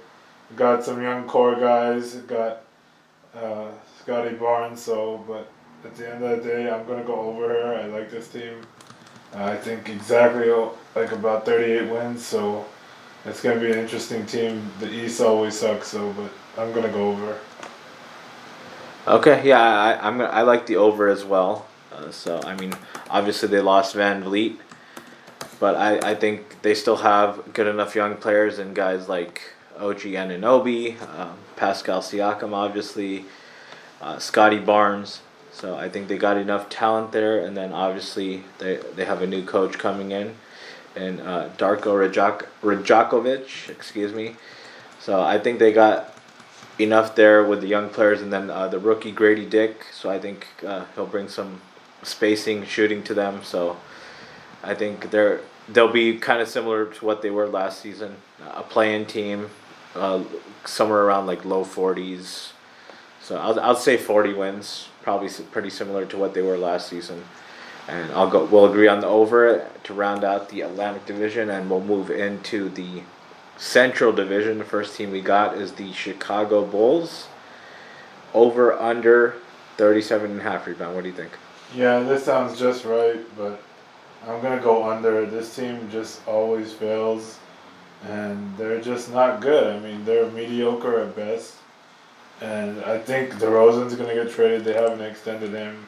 Got 0.55 0.83
some 0.83 1.01
young 1.01 1.27
core 1.27 1.55
guys. 1.55 2.15
Got 2.15 2.61
uh, 3.35 3.69
Scottie 3.99 4.35
Barnes. 4.35 4.81
So, 4.81 5.23
but 5.27 5.49
at 5.83 5.95
the 5.95 6.13
end 6.13 6.23
of 6.23 6.43
the 6.43 6.49
day, 6.49 6.69
I'm 6.69 6.85
gonna 6.87 7.03
go 7.03 7.19
over 7.19 7.51
here. 7.51 7.79
I 7.81 7.85
like 7.87 8.11
this 8.11 8.27
team. 8.27 8.61
I 9.33 9.55
think 9.55 9.89
exactly 9.89 10.49
like 10.95 11.11
about 11.11 11.45
38 11.45 11.89
wins. 11.91 12.25
So 12.25 12.65
it's 13.25 13.41
gonna 13.41 13.59
be 13.59 13.71
an 13.71 13.79
interesting 13.79 14.25
team. 14.25 14.71
The 14.79 14.89
East 14.91 15.19
always 15.19 15.59
sucks. 15.59 15.87
So, 15.87 16.13
but 16.13 16.31
I'm 16.61 16.73
gonna 16.73 16.89
go 16.89 17.09
over. 17.09 17.39
Okay, 19.07 19.41
yeah, 19.47 19.61
I, 19.61 20.07
I'm 20.07 20.21
I 20.21 20.41
like 20.41 20.65
the 20.67 20.77
over 20.77 21.07
as 21.07 21.23
well. 21.25 21.67
Uh, 21.91 22.11
so 22.11 22.39
I 22.43 22.55
mean, 22.55 22.73
obviously 23.09 23.49
they 23.49 23.61
lost 23.61 23.95
VanVleet, 23.95 24.57
but 25.59 25.75
I, 25.75 26.11
I 26.11 26.15
think 26.15 26.61
they 26.61 26.73
still 26.73 26.97
have 26.97 27.53
good 27.53 27.67
enough 27.67 27.95
young 27.95 28.15
players 28.17 28.59
and 28.59 28.75
guys 28.75 29.07
like 29.07 29.54
OG 29.77 30.01
Anunoby, 30.01 31.01
um, 31.17 31.37
Pascal 31.55 32.01
Siakam, 32.01 32.53
obviously, 32.53 33.25
uh, 34.01 34.19
Scottie 34.19 34.59
Barnes. 34.59 35.21
So 35.51 35.77
I 35.77 35.87
think 35.87 36.09
they 36.09 36.17
got 36.17 36.37
enough 36.37 36.69
talent 36.69 37.11
there, 37.11 37.45
and 37.45 37.55
then 37.55 37.71
obviously 37.71 38.43
they 38.59 38.77
they 38.95 39.05
have 39.05 39.21
a 39.21 39.27
new 39.27 39.43
coach 39.43 39.77
coming 39.77 40.11
in, 40.11 40.35
and 40.95 41.21
uh, 41.21 41.49
Darko 41.57 41.95
Rajak 41.95 42.47
Rajakovic, 42.61 43.69
excuse 43.69 44.13
me. 44.13 44.35
So 44.99 45.21
I 45.21 45.39
think 45.39 45.59
they 45.59 45.71
got 45.71 46.13
enough 46.77 47.15
there 47.15 47.43
with 47.43 47.61
the 47.61 47.67
young 47.67 47.89
players, 47.89 48.21
and 48.21 48.33
then 48.33 48.49
uh, 48.49 48.67
the 48.67 48.79
rookie 48.79 49.13
Gradey 49.13 49.49
Dick. 49.49 49.85
So 49.93 50.09
I 50.09 50.19
think 50.19 50.47
uh, 50.65 50.85
he'll 50.93 51.05
bring 51.05 51.29
some 51.29 51.61
spacing, 52.03 52.65
shooting 52.65 53.01
to 53.03 53.13
them. 53.13 53.41
So 53.43 53.77
I 54.61 54.73
think 54.73 55.11
they're 55.11 55.39
they'll 55.69 55.91
be 55.91 56.17
kind 56.17 56.41
of 56.41 56.47
similar 56.47 56.85
to 56.85 57.05
what 57.05 57.21
they 57.21 57.29
were 57.29 57.47
last 57.47 57.81
season, 57.81 58.17
a 58.53 58.63
playing 58.63 59.05
team, 59.05 59.49
uh, 59.95 60.23
somewhere 60.65 61.03
around 61.03 61.27
like 61.27 61.45
low 61.45 61.63
forties. 61.63 62.53
So 63.21 63.37
I'll 63.37 63.59
I'll 63.59 63.75
say 63.75 63.97
forty 63.97 64.33
wins, 64.33 64.89
probably 65.01 65.29
pretty 65.51 65.69
similar 65.69 66.05
to 66.05 66.17
what 66.17 66.33
they 66.33 66.41
were 66.41 66.57
last 66.57 66.87
season. 66.87 67.23
And 67.87 68.11
I'll 68.13 68.29
go. 68.29 68.45
We'll 68.45 68.65
agree 68.65 68.87
on 68.87 68.99
the 68.99 69.07
over 69.07 69.67
to 69.83 69.93
round 69.93 70.23
out 70.23 70.49
the 70.49 70.61
Atlantic 70.61 71.05
Division, 71.05 71.49
and 71.49 71.69
we'll 71.69 71.81
move 71.81 72.09
into 72.09 72.69
the 72.69 73.03
Central 73.57 74.11
Division, 74.11 74.57
the 74.57 74.65
first 74.65 74.95
team 74.95 75.11
we 75.11 75.21
got 75.21 75.57
is 75.57 75.73
the 75.73 75.93
Chicago 75.93 76.65
Bulls. 76.65 77.27
Over 78.33 78.73
under 78.73 79.35
37 79.77 80.31
and 80.31 80.39
a 80.39 80.43
half 80.43 80.67
rebound. 80.67 80.95
What 80.95 81.03
do 81.03 81.09
you 81.09 81.15
think? 81.15 81.31
Yeah, 81.73 81.99
this 81.99 82.25
sounds 82.25 82.59
just 82.59 82.83
right, 82.83 83.19
but 83.37 83.61
I'm 84.27 84.41
to 84.41 84.63
go 84.63 84.89
under. 84.89 85.25
This 85.25 85.55
team 85.55 85.89
just 85.89 86.25
always 86.27 86.73
fails, 86.73 87.39
and 88.07 88.57
they're 88.57 88.81
just 88.81 89.11
not 89.11 89.41
good. 89.41 89.75
I 89.75 89.79
mean, 89.79 90.05
they're 90.05 90.29
mediocre 90.31 90.99
at 90.99 91.15
best. 91.15 91.55
And 92.41 92.83
I 92.83 92.99
think 92.99 93.33
DeRozan's 93.33 93.95
going 93.95 94.09
to 94.15 94.23
get 94.23 94.33
traded. 94.33 94.65
They 94.65 94.73
haven't 94.73 95.01
extended 95.01 95.51
him. 95.51 95.87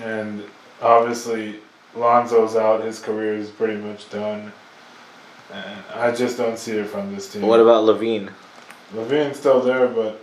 And 0.00 0.44
obviously, 0.80 1.60
Lonzo's 1.96 2.56
out. 2.56 2.84
His 2.84 3.00
career 3.00 3.34
is 3.34 3.50
pretty 3.50 3.76
much 3.76 4.08
done. 4.10 4.52
And 5.52 5.82
I 5.94 6.14
just 6.14 6.38
don't 6.38 6.58
see 6.58 6.72
it 6.72 6.86
from 6.86 7.14
this 7.14 7.30
team. 7.30 7.42
What 7.42 7.60
about 7.60 7.84
LaVine? 7.84 8.30
LaVine's 8.94 9.38
still 9.38 9.60
there, 9.60 9.88
but 9.88 10.20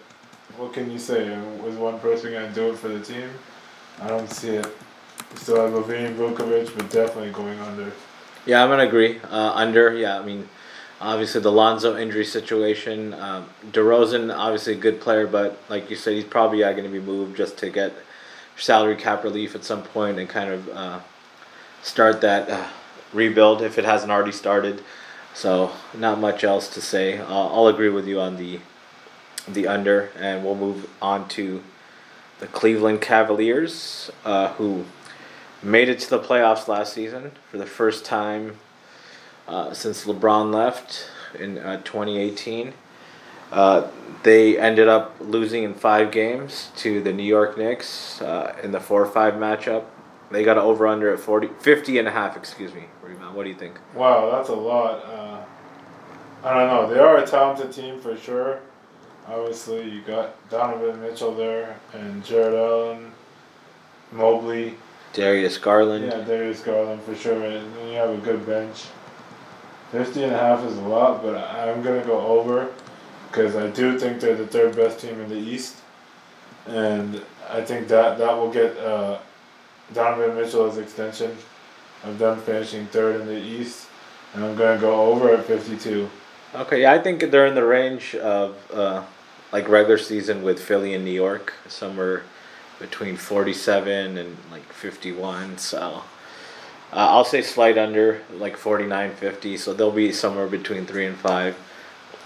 what 0.57 0.73
can 0.73 0.89
you 0.89 0.97
say? 0.97 1.37
Was 1.63 1.75
one 1.75 1.99
person 1.99 2.31
going 2.31 2.49
to 2.49 2.55
do 2.55 2.71
it 2.71 2.77
for 2.77 2.87
the 2.87 3.01
team? 3.01 3.29
I 4.01 4.07
don't 4.07 4.29
see 4.29 4.55
it. 4.55 4.65
We 5.31 5.37
still 5.37 5.57
have 5.57 5.71
LaVine, 5.71 6.15
Vucevic, 6.15 6.75
but 6.75 6.89
definitely 6.89 7.31
going 7.31 7.59
under. 7.59 7.91
Yeah, 8.45 8.63
I'm 8.63 8.69
going 8.69 8.79
to 8.79 8.87
agree. 8.87 9.19
Uh, 9.29 9.51
under, 9.53 9.93
yeah, 9.93 10.17
I 10.17 10.25
mean, 10.25 10.47
obviously 11.01 11.41
the 11.41 11.51
Lonzo 11.51 11.97
injury 11.97 12.25
situation. 12.25 13.13
Um, 13.13 13.49
DeRozan, 13.71 14.35
obviously 14.35 14.73
a 14.73 14.77
good 14.77 14.99
player, 15.01 15.27
but 15.27 15.57
like 15.69 15.89
you 15.89 15.95
said, 15.95 16.13
he's 16.13 16.23
probably 16.23 16.63
uh, 16.63 16.71
going 16.71 16.83
to 16.83 16.89
be 16.89 16.99
moved 16.99 17.37
just 17.37 17.57
to 17.59 17.69
get 17.69 17.93
salary 18.57 18.95
cap 18.95 19.23
relief 19.23 19.55
at 19.55 19.63
some 19.63 19.83
point 19.83 20.19
and 20.19 20.27
kind 20.27 20.51
of 20.51 20.69
uh, 20.69 20.99
start 21.81 22.21
that 22.21 22.49
uh, 22.49 22.67
rebuild 23.13 23.61
if 23.61 23.77
it 23.77 23.85
hasn't 23.85 24.11
already 24.11 24.31
started. 24.31 24.83
So 25.33 25.71
not 25.95 26.19
much 26.19 26.43
else 26.43 26.67
to 26.73 26.81
say. 26.81 27.17
Uh, 27.19 27.25
I'll 27.25 27.67
agree 27.67 27.89
with 27.89 28.07
you 28.07 28.19
on 28.19 28.37
the 28.37 28.59
the 29.47 29.67
under, 29.67 30.11
and 30.19 30.43
we'll 30.43 30.55
move 30.55 30.87
on 31.01 31.27
to 31.29 31.63
the 32.39 32.45
Cleveland 32.45 33.01
Cavaliers, 33.01 34.11
uh, 34.23 34.49
who 34.53 34.85
made 35.63 35.89
it 35.89 35.99
to 35.99 36.09
the 36.09 36.19
playoffs 36.19 36.67
last 36.67 36.93
season 36.93 37.31
for 37.49 37.57
the 37.57 37.65
first 37.65 38.05
time 38.05 38.59
uh, 39.49 39.73
since 39.73 40.05
LeBron 40.05 40.53
left 40.53 41.09
in 41.37 41.57
uh, 41.57 41.77
2018. 41.83 42.73
Uh, 43.51 43.87
they 44.23 44.57
ended 44.57 44.87
up 44.87 45.15
losing 45.19 45.63
in 45.63 45.73
five 45.73 46.11
games 46.11 46.69
to 46.77 47.01
the 47.01 47.11
New 47.11 47.23
York 47.23 47.57
Knicks 47.57 48.21
uh, 48.21 48.55
in 48.63 48.71
the 48.71 48.79
4 48.79 49.05
5 49.05 49.33
matchup. 49.33 49.85
They 50.31 50.43
got 50.43 50.57
an 50.57 50.63
over 50.63 50.85
under 50.85 51.11
at 51.11 51.19
40, 51.19 51.49
50 51.59 51.97
and 51.97 52.07
a 52.07 52.11
half, 52.11 52.37
excuse 52.37 52.73
me. 52.73 52.85
What 53.33 53.43
do 53.43 53.49
you 53.49 53.55
think? 53.55 53.79
Wow, 53.95 54.31
that's 54.31 54.49
a 54.49 54.53
lot. 54.53 55.05
Uh, 55.05 55.43
I 56.43 56.53
don't 56.53 56.67
know. 56.67 56.93
They 56.93 56.99
are 56.99 57.17
a 57.17 57.25
talented 57.25 57.71
team 57.71 57.99
for 57.99 58.17
sure. 58.17 58.59
Obviously, 59.27 59.89
you 59.89 60.01
got 60.01 60.49
Donovan 60.49 61.01
Mitchell 61.01 61.33
there 61.33 61.79
and 61.93 62.23
Jarrett 62.25 62.55
Allen, 62.55 63.11
Mobley. 64.11 64.75
Darius 65.13 65.57
Garland. 65.57 66.05
Yeah, 66.05 66.21
Darius 66.21 66.61
Garland 66.61 67.01
for 67.03 67.15
sure. 67.15 67.43
And 67.43 67.73
you 67.89 67.95
have 67.95 68.09
a 68.09 68.17
good 68.17 68.45
bench. 68.45 68.85
50 69.91 70.23
and 70.23 70.33
a 70.33 70.37
half 70.37 70.63
is 70.63 70.77
a 70.77 70.81
lot, 70.81 71.23
but 71.23 71.35
I'm 71.35 71.81
going 71.81 71.99
to 71.99 72.05
go 72.05 72.19
over 72.19 72.71
because 73.27 73.55
I 73.55 73.69
do 73.69 73.97
think 73.97 74.19
they're 74.19 74.35
the 74.35 74.45
third 74.45 74.75
best 74.75 74.99
team 74.99 75.19
in 75.19 75.29
the 75.29 75.37
East. 75.37 75.77
And 76.67 77.21
I 77.49 77.61
think 77.61 77.87
that, 77.87 78.17
that 78.19 78.37
will 78.37 78.51
get 78.51 78.77
uh, 78.77 79.19
Donovan 79.93 80.35
Mitchell 80.35 80.69
as 80.69 80.77
extension 80.77 81.35
of 82.03 82.19
them 82.19 82.39
finishing 82.41 82.85
third 82.87 83.19
in 83.21 83.27
the 83.27 83.39
East. 83.39 83.87
And 84.33 84.43
I'm 84.43 84.55
going 84.55 84.77
to 84.77 84.81
go 84.81 85.11
over 85.11 85.33
at 85.33 85.45
52. 85.45 86.09
Okay, 86.55 86.81
yeah, 86.81 86.93
I 86.93 86.99
think 86.99 87.21
they're 87.31 87.47
in 87.47 87.55
the 87.55 87.65
range 87.65 88.15
of 88.15 88.57
uh, 88.71 89.03
like 89.51 89.67
regular 89.67 89.97
season 89.97 90.43
with 90.43 90.61
Philly 90.61 90.93
and 90.93 91.03
New 91.03 91.11
York, 91.11 91.53
somewhere 91.67 92.23
between 92.79 93.17
47 93.17 94.17
and 94.17 94.37
like 94.51 94.71
51. 94.71 95.57
So 95.57 96.03
uh, 96.91 96.95
I'll 96.95 97.25
say 97.25 97.41
slight 97.41 97.77
under, 97.77 98.21
like 98.37 98.57
49, 98.57 99.13
50. 99.13 99.57
So 99.57 99.73
they'll 99.73 99.91
be 99.91 100.11
somewhere 100.11 100.47
between 100.47 100.85
three 100.85 101.05
and 101.05 101.15
five. 101.15 101.57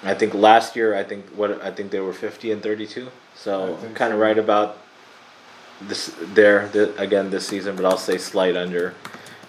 I 0.04 0.14
think 0.14 0.34
last 0.34 0.76
year, 0.76 0.96
I 0.96 1.04
think 1.04 1.26
what 1.30 1.62
I 1.62 1.72
think 1.72 1.92
they 1.92 2.00
were 2.00 2.14
50 2.14 2.52
and 2.52 2.62
32. 2.62 3.10
So 3.36 3.78
kind 3.96 4.14
of 4.14 4.18
so. 4.18 4.22
right 4.22 4.38
about 4.38 4.78
this 5.82 6.16
there 6.20 6.68
the, 6.70 6.96
again 6.98 7.30
this 7.30 7.48
season, 7.48 7.76
but 7.76 7.86
I'll 7.86 7.98
say 7.98 8.18
slight 8.18 8.56
under. 8.56 8.94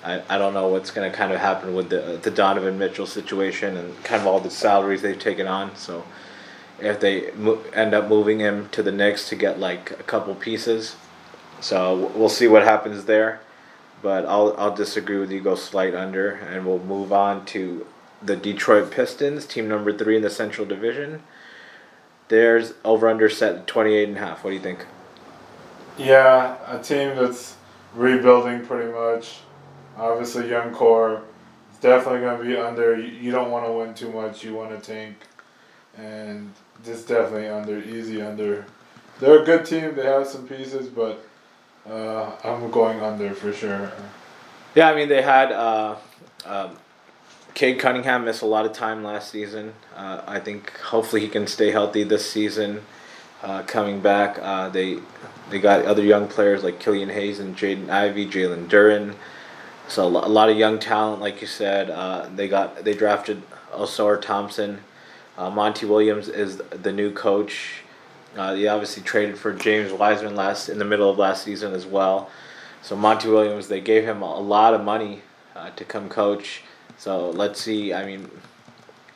I, 0.04 0.22
I 0.28 0.38
don't 0.38 0.52
know 0.52 0.68
what's 0.68 0.90
going 0.90 1.10
to 1.10 1.16
kind 1.16 1.32
of 1.32 1.40
happen 1.40 1.74
with 1.74 1.90
the 1.90 2.18
the 2.22 2.30
Donovan 2.30 2.78
Mitchell 2.78 3.06
situation 3.06 3.76
and 3.76 4.02
kind 4.04 4.20
of 4.20 4.26
all 4.26 4.40
the 4.40 4.50
salaries 4.50 5.02
they've 5.02 5.18
taken 5.18 5.46
on. 5.46 5.74
So 5.76 6.04
if 6.80 7.00
they 7.00 7.32
mo- 7.32 7.62
end 7.72 7.94
up 7.94 8.08
moving 8.08 8.38
him 8.38 8.68
to 8.70 8.82
the 8.82 8.92
Knicks 8.92 9.28
to 9.30 9.36
get 9.36 9.58
like 9.58 9.90
a 9.92 10.02
couple 10.04 10.34
pieces, 10.34 10.96
so 11.60 12.12
we'll 12.14 12.28
see 12.28 12.46
what 12.46 12.62
happens 12.62 13.04
there. 13.06 13.40
But 14.04 14.26
I'll 14.26 14.54
I'll 14.58 14.74
disagree 14.74 15.16
with 15.16 15.32
you. 15.32 15.40
Go 15.40 15.54
slight 15.54 15.94
under, 15.94 16.32
and 16.32 16.66
we'll 16.66 16.78
move 16.78 17.10
on 17.10 17.46
to 17.46 17.86
the 18.22 18.36
Detroit 18.36 18.90
Pistons, 18.90 19.46
team 19.46 19.66
number 19.66 19.96
three 19.96 20.14
in 20.14 20.20
the 20.20 20.28
Central 20.28 20.66
Division. 20.66 21.22
There's 22.28 22.74
over 22.84 23.08
under 23.08 23.30
set 23.30 23.66
28 23.66 24.08
and 24.08 24.18
a 24.18 24.20
half. 24.20 24.44
What 24.44 24.50
do 24.50 24.56
you 24.56 24.62
think? 24.62 24.84
Yeah, 25.96 26.58
a 26.66 26.82
team 26.82 27.16
that's 27.16 27.56
rebuilding 27.94 28.66
pretty 28.66 28.92
much 28.92 29.40
obviously 29.96 30.50
young 30.50 30.74
core. 30.74 31.22
It's 31.70 31.80
definitely 31.80 32.20
going 32.20 32.38
to 32.38 32.44
be 32.44 32.58
under. 32.58 33.00
You 33.00 33.32
don't 33.32 33.50
want 33.50 33.64
to 33.64 33.72
win 33.72 33.94
too 33.94 34.12
much. 34.12 34.44
You 34.44 34.52
want 34.52 34.70
to 34.70 34.86
tank, 34.86 35.16
and 35.96 36.52
this 36.84 37.06
definitely 37.06 37.48
under 37.48 37.78
easy 37.78 38.20
under. 38.20 38.66
They're 39.18 39.40
a 39.40 39.46
good 39.46 39.64
team. 39.64 39.94
They 39.94 40.04
have 40.04 40.26
some 40.26 40.46
pieces, 40.46 40.88
but 40.88 41.24
uh, 41.88 42.32
I'm 42.42 42.70
going 42.70 43.00
under 43.00 43.34
for 43.34 43.52
sure. 43.52 43.92
Yeah, 44.74 44.90
I 44.90 44.94
mean 44.94 45.08
they 45.08 45.22
had 45.22 45.52
uh, 45.52 45.96
um, 46.44 46.76
Cade 47.54 47.78
Cunningham 47.78 48.24
missed 48.24 48.42
a 48.42 48.46
lot 48.46 48.66
of 48.66 48.72
time 48.72 49.04
last 49.04 49.30
season. 49.30 49.74
Uh, 49.94 50.22
I 50.26 50.40
think 50.40 50.76
hopefully 50.80 51.20
he 51.20 51.28
can 51.28 51.46
stay 51.46 51.70
healthy 51.70 52.02
this 52.02 52.28
season. 52.28 52.82
Uh, 53.42 53.62
coming 53.62 54.00
back, 54.00 54.38
uh, 54.40 54.68
they 54.70 54.98
they 55.50 55.60
got 55.60 55.84
other 55.84 56.02
young 56.02 56.26
players 56.26 56.64
like 56.64 56.80
Killian 56.80 57.10
Hayes 57.10 57.38
and 57.38 57.56
Jaden 57.56 57.90
Ivey, 57.90 58.26
Jalen 58.26 58.68
Duren. 58.68 59.14
So 59.86 60.06
a 60.06 60.08
lot 60.08 60.48
of 60.48 60.56
young 60.56 60.78
talent, 60.78 61.20
like 61.20 61.40
you 61.40 61.46
said. 61.46 61.90
Uh, 61.90 62.28
they 62.34 62.48
got 62.48 62.84
they 62.84 62.94
drafted 62.94 63.42
Ausar 63.72 64.20
Thompson. 64.20 64.80
Uh, 65.36 65.50
Monty 65.50 65.84
Williams 65.86 66.28
is 66.28 66.58
the 66.70 66.92
new 66.92 67.12
coach. 67.12 67.83
Uh, 68.36 68.54
they 68.54 68.66
obviously 68.66 69.02
traded 69.02 69.38
for 69.38 69.52
James 69.52 69.92
Wiseman 69.92 70.34
last 70.34 70.68
in 70.68 70.78
the 70.78 70.84
middle 70.84 71.08
of 71.08 71.18
last 71.18 71.44
season 71.44 71.72
as 71.72 71.86
well. 71.86 72.30
So 72.82 72.96
Monty 72.96 73.28
Williams, 73.28 73.68
they 73.68 73.80
gave 73.80 74.04
him 74.04 74.22
a, 74.22 74.38
lot 74.38 74.74
of 74.74 74.82
money 74.82 75.22
uh, 75.56 75.70
to 75.70 75.84
come 75.84 76.08
coach. 76.08 76.62
So 76.98 77.30
let's 77.30 77.60
see. 77.60 77.94
I 77.94 78.04
mean, 78.04 78.30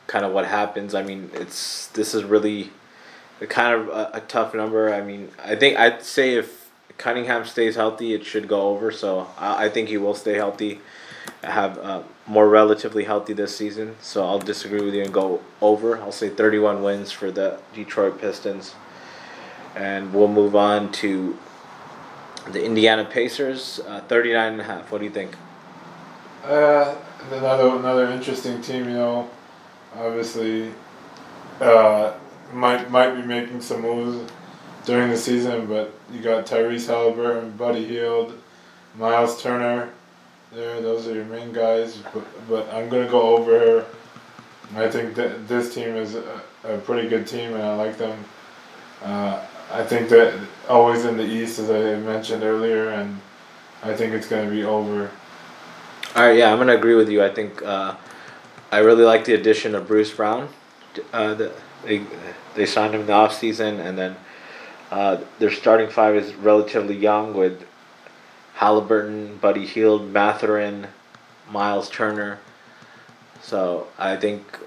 kind 0.06 0.25
of 0.25 0.32
what 0.32 0.46
happens. 0.46 0.94
I 0.94 1.02
mean, 1.02 1.30
it's 1.34 1.88
this 1.88 2.14
is 2.14 2.25
really 2.25 2.70
kind 3.48 3.75
of 3.75 3.88
a, 3.88 4.10
a 4.14 4.20
tough 4.20 4.54
number. 4.54 4.92
I 4.92 5.00
mean, 5.00 5.30
I 5.44 5.54
think 5.54 5.78
I'd 5.78 6.02
say 6.02 6.34
if 6.34 6.70
Cunningham 6.96 7.44
stays 7.44 7.76
healthy, 7.76 8.14
it 8.14 8.25
should 8.25 8.48
go 8.48 8.68
over. 8.68 8.90
So 8.90 9.28
I, 9.38 9.66
I 9.66 9.68
think 9.68 9.88
he 9.88 9.98
will 9.98 10.14
stay 10.14 10.34
healthy, 10.34 10.80
have 11.42 11.78
uh, 11.78 12.02
more 12.26 12.48
relatively 12.48 13.04
healthy 13.04 13.32
this 13.32 13.56
season. 13.56 13.96
So 14.00 14.25
I'll 14.25 14.38
disagree 14.38 14.80
with 14.80 14.94
you 14.94 15.02
and 15.02 15.12
go 15.12 15.40
over. 15.60 15.98
I'll 15.98 16.12
say 16.12 16.28
31 16.28 16.82
wins 16.82 17.12
for 17.12 17.30
the 17.30 17.60
Detroit 17.75 18.20
Pistons. 18.20 18.75
And 19.78 20.12
we'll 20.12 20.26
move 20.26 20.56
on 20.56 20.90
to 20.92 21.38
the 22.50 22.64
Indiana 22.64 23.04
Pacers, 23.04 23.78
uh, 23.87 24.00
39 24.08 24.52
and 24.52 24.61
a 24.61 24.64
half. 24.64 24.90
What 24.90 24.99
do 24.99 25.04
you 25.04 25.11
think? 25.11 25.37
Uh, 26.44 26.97
another 27.30 27.68
another 27.76 28.11
interesting 28.11 28.61
team. 28.61 28.88
You 28.88 28.94
know, 28.94 29.30
obviously, 29.94 30.73
uh, 31.61 32.12
might 32.52 32.90
might 32.90 33.14
be 33.14 33.23
making 33.23 33.61
some 33.61 33.82
moves 33.82 34.32
during 34.85 35.11
the 35.11 35.16
season, 35.16 35.66
but 35.66 35.94
you 36.12 36.20
got 36.20 36.44
Tyrese 36.44 36.88
Haliburton, 36.88 37.56
Buddy 37.56 37.85
Hield, 37.85 38.37
Miles 38.97 39.40
Turner. 39.40 39.90
There, 40.52 40.80
those 40.80 41.06
are 41.06 41.14
your 41.14 41.26
main 41.26 41.52
guys. 41.52 41.99
But, 42.12 42.49
but 42.49 42.75
I'm 42.75 42.88
gonna 42.88 43.08
go 43.08 43.37
over 43.37 43.56
here. 43.56 43.87
I 44.75 44.90
think 44.90 45.14
that 45.14 45.47
this 45.47 45.73
team 45.73 45.94
is 45.94 46.16
a, 46.16 46.42
a 46.64 46.78
pretty 46.78 47.08
good 47.08 47.28
team, 47.28 47.54
and 47.54 47.62
I 47.62 47.76
like 47.76 47.97
them. 47.97 48.25
Uh, 49.02 49.44
I 49.70 49.84
think 49.84 50.08
that 50.08 50.38
always 50.68 51.04
in 51.04 51.16
the 51.16 51.25
East, 51.25 51.58
as 51.58 51.70
I 51.70 51.96
mentioned 52.00 52.42
earlier, 52.42 52.90
and 52.90 53.20
I 53.82 53.94
think 53.94 54.14
it's 54.14 54.26
gonna 54.26 54.50
be 54.50 54.64
over. 54.64 55.10
All 56.16 56.22
right, 56.22 56.37
yeah, 56.37 56.50
I'm 56.50 56.58
gonna 56.58 56.76
agree 56.76 56.94
with 56.94 57.10
you. 57.10 57.22
I 57.22 57.28
think 57.28 57.62
uh, 57.62 57.96
I 58.72 58.78
really 58.78 59.04
like 59.04 59.25
the 59.25 59.34
addition 59.34 59.75
of 59.75 59.87
Bruce 59.87 60.12
Brown. 60.12 60.48
Uh, 61.12 61.34
the, 61.34 61.52
they 61.84 62.02
they 62.54 62.66
signed 62.66 62.94
him 62.94 63.02
in 63.02 63.06
the 63.06 63.12
off 63.12 63.34
season, 63.34 63.78
and 63.78 63.98
then 63.98 64.16
uh, 64.90 65.18
their 65.38 65.50
starting 65.50 65.90
five 65.90 66.16
is 66.16 66.34
relatively 66.34 66.96
young 66.96 67.34
with 67.34 67.64
Haliburton, 68.56 69.38
Buddy 69.40 69.66
Hield, 69.66 70.10
Mathurin, 70.10 70.88
Miles 71.50 71.90
Turner. 71.90 72.38
So 73.42 73.87
I 73.98 74.16
think 74.16 74.58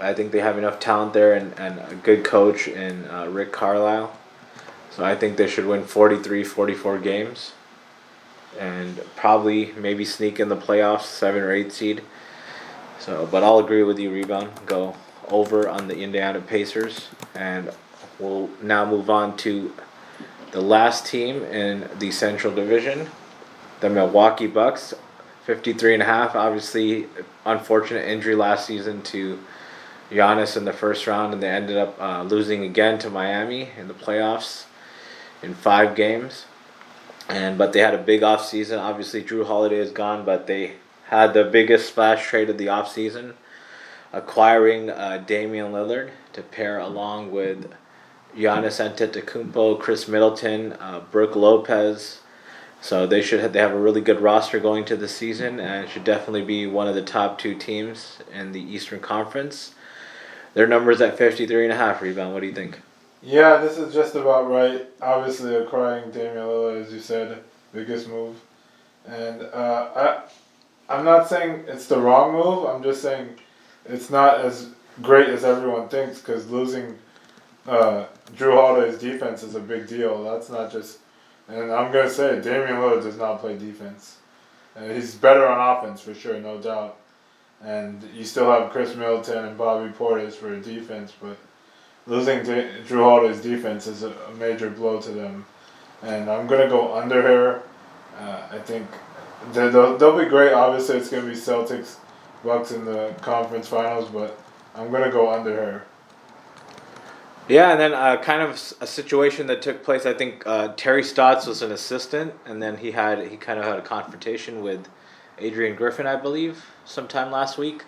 I 0.00 0.14
think 0.14 0.32
they 0.32 0.40
have 0.40 0.58
enough 0.58 0.80
talent 0.80 1.12
there 1.12 1.34
and, 1.34 1.56
and 1.58 1.78
a 1.78 1.94
good 2.02 2.24
coach 2.24 2.66
in 2.66 3.08
uh, 3.10 3.26
Rick 3.26 3.52
Carlisle. 3.52 4.18
So 4.96 5.04
I 5.04 5.14
think 5.14 5.36
they 5.36 5.48
should 5.48 5.66
win 5.66 5.84
43, 5.84 6.44
44 6.44 6.98
games 6.98 7.52
and 8.58 9.00
probably 9.16 9.72
maybe 9.72 10.04
sneak 10.04 10.38
in 10.38 10.48
the 10.48 10.56
playoffs, 10.56 11.02
seven 11.02 11.42
or 11.42 11.52
eight 11.52 11.72
seed. 11.72 12.02
So, 12.98 13.26
but 13.30 13.42
I'll 13.42 13.58
agree 13.58 13.82
with 13.82 13.98
you, 13.98 14.10
rebound. 14.10 14.50
Go 14.66 14.94
over 15.28 15.68
on 15.68 15.88
the 15.88 15.98
Indiana 15.98 16.40
Pacers, 16.40 17.08
and 17.34 17.72
we'll 18.18 18.50
now 18.62 18.84
move 18.84 19.08
on 19.08 19.36
to 19.38 19.72
the 20.52 20.60
last 20.60 21.06
team 21.06 21.42
in 21.44 21.88
the 21.98 22.10
Central 22.10 22.54
Division, 22.54 23.08
the 23.80 23.88
Milwaukee 23.88 24.46
Bucks, 24.46 24.92
53 25.46 25.94
and 25.94 26.02
a 26.02 26.06
half. 26.06 26.36
Obviously, 26.36 27.06
unfortunate 27.46 28.06
injury 28.06 28.34
last 28.34 28.66
season 28.66 29.02
to 29.02 29.40
Giannis 30.10 30.56
in 30.56 30.66
the 30.66 30.72
first 30.72 31.06
round, 31.06 31.32
and 31.32 31.42
they 31.42 31.48
ended 31.48 31.78
up 31.78 32.00
uh, 32.00 32.22
losing 32.22 32.62
again 32.64 32.98
to 32.98 33.08
Miami 33.08 33.70
in 33.78 33.88
the 33.88 33.94
playoffs 33.94 34.66
in 35.42 35.54
five 35.54 35.94
games. 35.94 36.46
And 37.28 37.56
but 37.56 37.72
they 37.72 37.80
had 37.80 37.94
a 37.94 37.98
big 37.98 38.22
off 38.22 38.44
season. 38.44 38.78
Obviously, 38.78 39.22
Jrue 39.22 39.46
Holiday 39.46 39.78
is 39.78 39.90
gone, 39.90 40.24
but 40.24 40.46
they 40.46 40.74
had 41.06 41.34
the 41.34 41.44
biggest 41.44 41.88
splash 41.88 42.26
trade 42.26 42.50
of 42.50 42.58
the 42.58 42.68
off 42.68 42.90
season 42.90 43.34
acquiring 44.12 44.90
uh, 44.90 45.22
Damian 45.26 45.72
Lillard 45.72 46.10
to 46.32 46.42
pair 46.42 46.78
along 46.78 47.30
with 47.30 47.72
Giannis 48.36 48.80
Antetokounmpo, 48.80 49.78
Khris 49.80 50.08
Middleton, 50.08 50.74
uh, 50.74 51.00
Brook 51.10 51.34
Lopez. 51.34 52.20
So 52.80 53.06
they 53.06 53.22
should 53.22 53.40
have, 53.40 53.52
they 53.52 53.60
have 53.60 53.72
a 53.72 53.78
really 53.78 54.00
good 54.00 54.20
roster 54.20 54.58
going 54.58 54.84
to 54.86 54.96
the 54.96 55.08
season 55.08 55.60
and 55.60 55.88
should 55.88 56.04
definitely 56.04 56.42
be 56.42 56.66
one 56.66 56.88
of 56.88 56.94
the 56.94 57.02
top 57.02 57.38
two 57.38 57.54
teams 57.54 58.18
in 58.32 58.52
the 58.52 58.60
Eastern 58.60 59.00
Conference. 59.00 59.74
Their 60.54 60.66
numbers 60.66 61.00
at 61.00 61.16
53 61.16 61.64
and 61.64 61.72
a 61.72 61.76
half 61.76 62.02
rebound. 62.02 62.34
What 62.34 62.40
do 62.40 62.46
you 62.46 62.52
think? 62.52 62.80
Yeah, 63.22 63.58
this 63.58 63.78
is 63.78 63.94
just 63.94 64.16
about 64.16 64.50
right. 64.50 64.84
Obviously, 65.00 65.54
acquiring 65.54 66.10
Damian 66.10 66.38
Lillard, 66.38 66.84
as 66.84 66.92
you 66.92 66.98
said, 66.98 67.38
biggest 67.72 68.08
move. 68.08 68.40
And 69.06 69.42
uh, 69.42 69.88
I, 69.94 70.94
I'm 70.94 71.04
not 71.04 71.28
saying 71.28 71.64
it's 71.68 71.86
the 71.86 71.98
wrong 71.98 72.32
move. 72.32 72.66
I'm 72.66 72.82
just 72.82 73.00
saying 73.00 73.38
it's 73.86 74.10
not 74.10 74.40
as 74.40 74.70
great 75.00 75.28
as 75.28 75.44
everyone 75.44 75.88
thinks 75.88 76.18
because 76.18 76.50
losing 76.50 76.98
uh, 77.68 78.06
Jrue 78.34 78.54
Holiday's 78.54 78.98
defense 78.98 79.44
is 79.44 79.54
a 79.54 79.60
big 79.60 79.86
deal. 79.86 80.24
That's 80.24 80.50
not 80.50 80.72
just, 80.72 80.98
and 81.46 81.70
I'm 81.70 81.92
gonna 81.92 82.10
say 82.10 82.40
Damian 82.40 82.78
Lillard 82.78 83.04
does 83.04 83.16
not 83.16 83.40
play 83.40 83.56
defense. 83.56 84.18
Uh, 84.76 84.88
he's 84.88 85.14
better 85.14 85.46
on 85.46 85.76
offense 85.76 86.00
for 86.00 86.14
sure, 86.14 86.40
no 86.40 86.58
doubt. 86.60 86.98
And 87.62 88.02
you 88.14 88.24
still 88.24 88.50
have 88.50 88.72
Khris 88.72 88.96
Middleton 88.96 89.44
and 89.44 89.56
Bobby 89.56 89.92
Portis 89.92 90.32
for 90.32 90.58
defense, 90.58 91.12
but 91.20 91.36
losing 92.06 92.40
Jrue 92.40 93.02
Holiday's 93.02 93.40
defense 93.40 93.86
is 93.86 94.02
a, 94.02 94.10
a, 94.10 94.34
major 94.34 94.70
blow 94.70 95.00
to 95.00 95.10
them. 95.10 95.44
And 96.02 96.28
I'm 96.28 96.46
gonna 96.46 96.68
go 96.68 96.94
under 96.94 97.22
here. 97.22 97.62
Uh, 98.18 98.42
I 98.50 98.58
think 98.58 98.86
they'll, 99.52 99.96
they'll 99.96 100.18
be 100.18 100.26
great. 100.26 100.52
Obviously, 100.52 100.96
it's 100.96 101.08
gonna 101.08 101.26
be 101.26 101.32
Celtics 101.32 101.96
Bucks 102.44 102.72
in 102.72 102.84
the 102.84 103.14
conference 103.20 103.68
finals, 103.68 104.10
but 104.10 104.38
I'm 104.74 104.90
gonna 104.90 105.12
go 105.12 105.32
under 105.32 105.54
her. 105.54 105.84
Yeah, 107.48 107.72
and 107.72 107.80
then 107.80 107.92
uh, 107.92 108.22
kind 108.22 108.40
of 108.40 108.50
a 108.80 108.86
situation 108.86 109.46
that 109.48 109.62
took 109.62 109.82
place. 109.82 110.06
I 110.06 110.14
think 110.14 110.46
uh, 110.46 110.68
Terry 110.76 111.02
Stotts 111.02 111.46
was 111.46 111.62
an 111.62 111.72
assistant, 111.72 112.34
and 112.46 112.62
then 112.62 112.76
he 112.76 112.92
had 112.92 113.26
he 113.28 113.36
kind 113.36 113.58
of 113.58 113.64
had 113.64 113.78
a 113.78 113.82
confrontation 113.82 114.62
with 114.62 114.88
Adrian 115.38 115.74
Griffin, 115.76 116.06
I 116.06 116.16
believe, 116.16 116.64
sometime 116.84 117.30
last 117.32 117.58
week, 117.58 117.84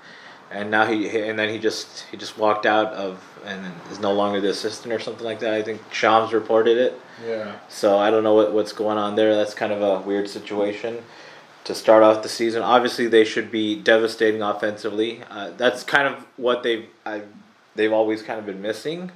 and 0.51 0.71
now 0.71 0.87
he 0.87 1.09
and 1.21 1.39
then 1.39 1.49
he 1.49 1.59
just 1.59 2.05
he 2.11 2.17
just 2.17 2.37
walked 2.37 2.67
out 2.67 2.93
of 2.95 3.23
and 3.47 3.73
is 3.91 4.01
no 4.01 4.13
longer 4.13 4.41
the 4.41 4.51
assistant 4.51 4.93
or 4.93 4.99
something 4.99 5.25
like 5.25 5.41
that. 5.41 5.55
I 5.55 5.63
think 5.63 5.81
Shams 5.93 6.33
reported 6.33 6.79
it. 6.79 7.01
Yeah. 7.27 7.57
So 7.69 7.99
I 7.99 8.11
don't 8.11 8.25
know 8.25 8.35
what, 8.35 8.53
what's 8.53 8.73
going 8.73 8.99
on 8.99 9.17
there. 9.17 9.35
That's 9.35 9.55
kind 9.55 9.73
of 9.73 9.83
a 9.83 10.01
weird 10.01 10.29
situation 10.29 11.03
to 11.65 11.75
start 11.75 12.03
off 12.03 12.23
the 12.23 12.29
season. 12.29 12.63
Obviously, 12.63 13.07
they 13.07 13.25
should 13.25 13.51
be 13.51 13.75
devastating 13.75 14.43
offensively. 14.43 15.23
Uh, 15.31 15.51
that's 15.57 15.83
kind 15.83 16.07
of 16.07 16.27
what 16.37 16.63
they've 16.63 16.87
I, 17.05 17.23
they've 17.75 17.93
always 17.93 18.23
kind 18.23 18.39
of 18.39 18.47
been 18.47 18.63
missing. 18.63 19.11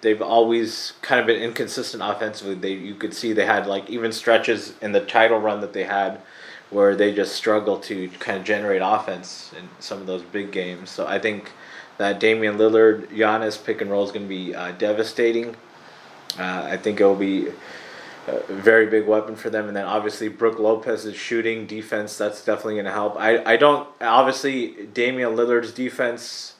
They've 0.00 0.20
always 0.20 0.92
kind 1.00 1.20
of 1.20 1.26
been 1.26 1.40
inconsistent 1.40 2.02
offensively. 2.02 2.54
They 2.54 2.72
you 2.72 2.94
could 2.94 3.14
see 3.14 3.32
they 3.32 3.46
had 3.46 3.66
like 3.66 3.88
even 3.88 4.12
stretches 4.12 4.74
in 4.82 4.92
the 4.92 5.00
title 5.00 5.38
run 5.38 5.60
that 5.60 5.72
they 5.72 5.84
had 5.84 6.20
where 6.70 6.96
they 6.96 7.14
just 7.14 7.34
struggled 7.34 7.82
to 7.84 8.08
kind 8.18 8.36
of 8.36 8.44
generate 8.44 8.82
offense 8.84 9.52
in 9.56 9.68
some 9.78 10.00
of 10.00 10.06
those 10.06 10.22
big 10.22 10.50
games. 10.50 10.90
So 10.90 11.06
I 11.06 11.18
think 11.18 11.52
that 11.98 12.20
Damian 12.20 12.56
Lillard, 12.56 13.08
Giannis 13.08 13.62
pick 13.62 13.80
and 13.80 13.90
roll 13.90 14.04
is 14.04 14.10
going 14.10 14.24
to 14.24 14.28
be 14.28 14.54
uh, 14.54 14.72
devastating. 14.72 15.56
Uh, 16.38 16.66
I 16.70 16.76
think 16.76 17.00
it 17.00 17.04
will 17.04 17.14
be 17.14 17.48
a 18.26 18.40
very 18.52 18.86
big 18.86 19.06
weapon 19.06 19.36
for 19.36 19.50
them. 19.50 19.68
And 19.68 19.76
then 19.76 19.84
obviously 19.84 20.28
Brook 20.28 20.58
Lopez's 20.58 21.16
shooting 21.16 21.66
defense, 21.66 22.16
that's 22.16 22.44
definitely 22.44 22.74
going 22.74 22.86
to 22.86 22.92
help. 22.92 23.16
I, 23.16 23.44
I 23.44 23.56
don't, 23.56 23.88
obviously, 24.00 24.86
Damian 24.86 25.36
Lillard's 25.36 25.72
defense 25.72 26.54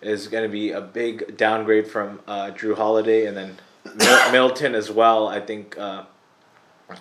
is 0.00 0.28
going 0.28 0.42
to 0.44 0.48
be 0.48 0.70
a 0.70 0.80
big 0.80 1.36
downgrade 1.36 1.88
from 1.88 2.20
uh, 2.26 2.50
Jrue 2.50 2.76
Holiday. 2.76 3.26
And 3.26 3.36
then 3.36 3.58
Middleton 4.32 4.74
as 4.74 4.90
well. 4.90 5.28
I 5.28 5.40
think 5.40 5.76
uh, 5.78 6.04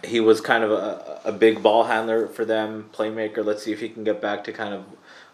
he 0.04 0.20
was 0.20 0.42
kind 0.42 0.64
of 0.64 0.72
a, 0.72 1.22
a 1.26 1.32
big 1.32 1.62
ball 1.62 1.84
handler 1.84 2.28
for 2.28 2.46
them, 2.46 2.90
playmaker. 2.94 3.44
Let's 3.44 3.64
see 3.64 3.72
if 3.72 3.80
he 3.80 3.90
can 3.90 4.04
get 4.04 4.22
back 4.22 4.44
to 4.46 4.54
kind 4.54 4.74
of 4.74 4.86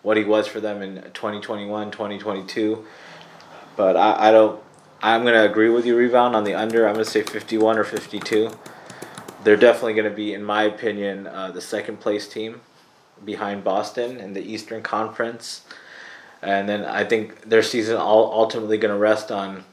what 0.07 0.15
he 0.15 0.23
was 0.23 0.47
for 0.47 0.61
them 0.61 0.81
in 0.81 0.95
2021, 1.11 1.91
2022. 1.91 2.85
But 3.75 3.97
I, 3.97 4.29
I 4.29 4.31
don't 4.31 4.57
I'm 5.03 5.23
going 5.23 5.33
to 5.33 5.43
agree 5.43 5.69
with 5.69 5.85
you, 5.85 5.97
Rebound, 5.97 6.33
on 6.33 6.45
the 6.45 6.53
under. 6.53 6.87
I'm 6.87 6.93
going 6.93 7.03
to 7.03 7.11
say 7.11 7.23
51 7.23 7.77
or 7.77 7.83
52. 7.83 8.49
They're 9.43 9.57
definitely 9.57 9.95
going 9.95 10.09
to 10.09 10.15
be, 10.15 10.33
in 10.33 10.45
my 10.45 10.63
opinion, 10.63 11.27
uh, 11.27 11.51
the 11.51 11.59
second 11.59 11.99
place 11.99 12.25
team 12.25 12.61
behind 13.25 13.65
Boston 13.65 14.17
in 14.17 14.31
the 14.31 14.39
Eastern 14.41 14.81
Conference. 14.81 15.65
And 16.41 16.69
then 16.69 16.85
I 16.85 17.03
think 17.03 17.41
their 17.41 17.61
season 17.61 17.97
all 17.97 18.31
ultimately 18.31 18.77
going 18.77 18.93
to 18.93 18.97
rest 18.97 19.29
on 19.29 19.65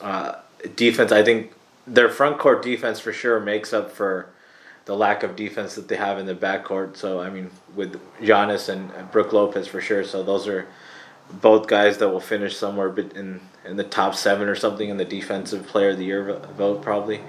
uh, 0.00 0.36
defense. 0.74 1.12
I 1.12 1.22
think 1.22 1.52
their 1.86 2.08
front 2.08 2.38
court 2.38 2.62
defense 2.62 2.98
for 2.98 3.12
sure 3.12 3.40
makes 3.40 3.74
up 3.74 3.90
for 3.90 4.30
the 4.86 4.96
lack 4.96 5.22
of 5.22 5.36
defense 5.36 5.74
that 5.74 5.88
they 5.88 5.96
have 5.96 6.18
in 6.18 6.26
the 6.26 6.34
backcourt. 6.34 6.96
So 6.96 7.20
I 7.20 7.28
mean, 7.28 7.50
with 7.74 8.00
Giannis 8.20 8.68
and 8.68 9.10
Brook 9.12 9.32
Lopez 9.32 9.68
for 9.68 9.80
sure. 9.80 10.02
So 10.02 10.22
those 10.22 10.48
are 10.48 10.66
both 11.30 11.66
guys 11.66 11.98
that 11.98 12.08
will 12.08 12.20
finish 12.20 12.56
somewhere 12.56 12.96
in 12.96 13.40
in 13.64 13.76
the 13.76 13.84
top 13.84 14.14
seven 14.14 14.48
or 14.48 14.54
something 14.54 14.88
in 14.88 14.96
the 14.96 15.04
defensive 15.04 15.66
player 15.66 15.90
of 15.90 15.98
the 15.98 16.04
year 16.04 16.40
vote 16.56 16.82
probably. 16.82 17.20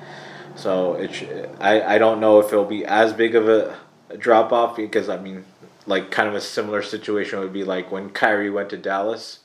So 0.55 0.93
it 0.93 1.49
I 1.59 1.95
I 1.95 1.97
don't 1.97 2.19
know 2.19 2.39
if 2.39 2.47
it'll 2.47 2.65
be 2.65 2.85
as 2.85 3.11
big 3.11 3.35
of 3.35 3.49
a, 3.49 3.77
a 4.09 4.17
drop 4.17 4.53
off 4.53 4.75
because 4.75 5.09
I 5.09 5.17
mean 5.17 5.45
like 5.87 6.11
kind 6.11 6.29
of 6.29 6.35
a 6.35 6.41
similar 6.41 6.83
situation 6.83 7.39
would 7.39 7.53
be 7.53 7.63
like 7.63 7.91
when 7.91 8.11
Kyrie 8.11 8.51
went 8.51 8.69
to 8.69 8.77
Dallas. 8.77 9.39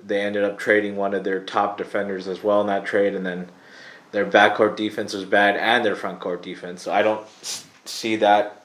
They 0.00 0.20
ended 0.20 0.44
up 0.44 0.58
trading 0.58 0.96
one 0.96 1.12
of 1.12 1.24
their 1.24 1.40
top 1.40 1.76
defenders 1.76 2.28
as 2.28 2.42
well 2.42 2.60
in 2.60 2.68
that 2.68 2.86
trade, 2.86 3.14
and 3.14 3.26
then 3.26 3.50
their 4.12 4.26
backcourt 4.26 4.76
defense 4.76 5.12
was 5.12 5.24
bad 5.24 5.56
and 5.56 5.84
their 5.84 5.96
front 5.96 6.20
court 6.20 6.42
defense. 6.42 6.82
So 6.82 6.92
I 6.92 7.02
don't 7.02 7.26
see 7.84 8.16
that 8.16 8.64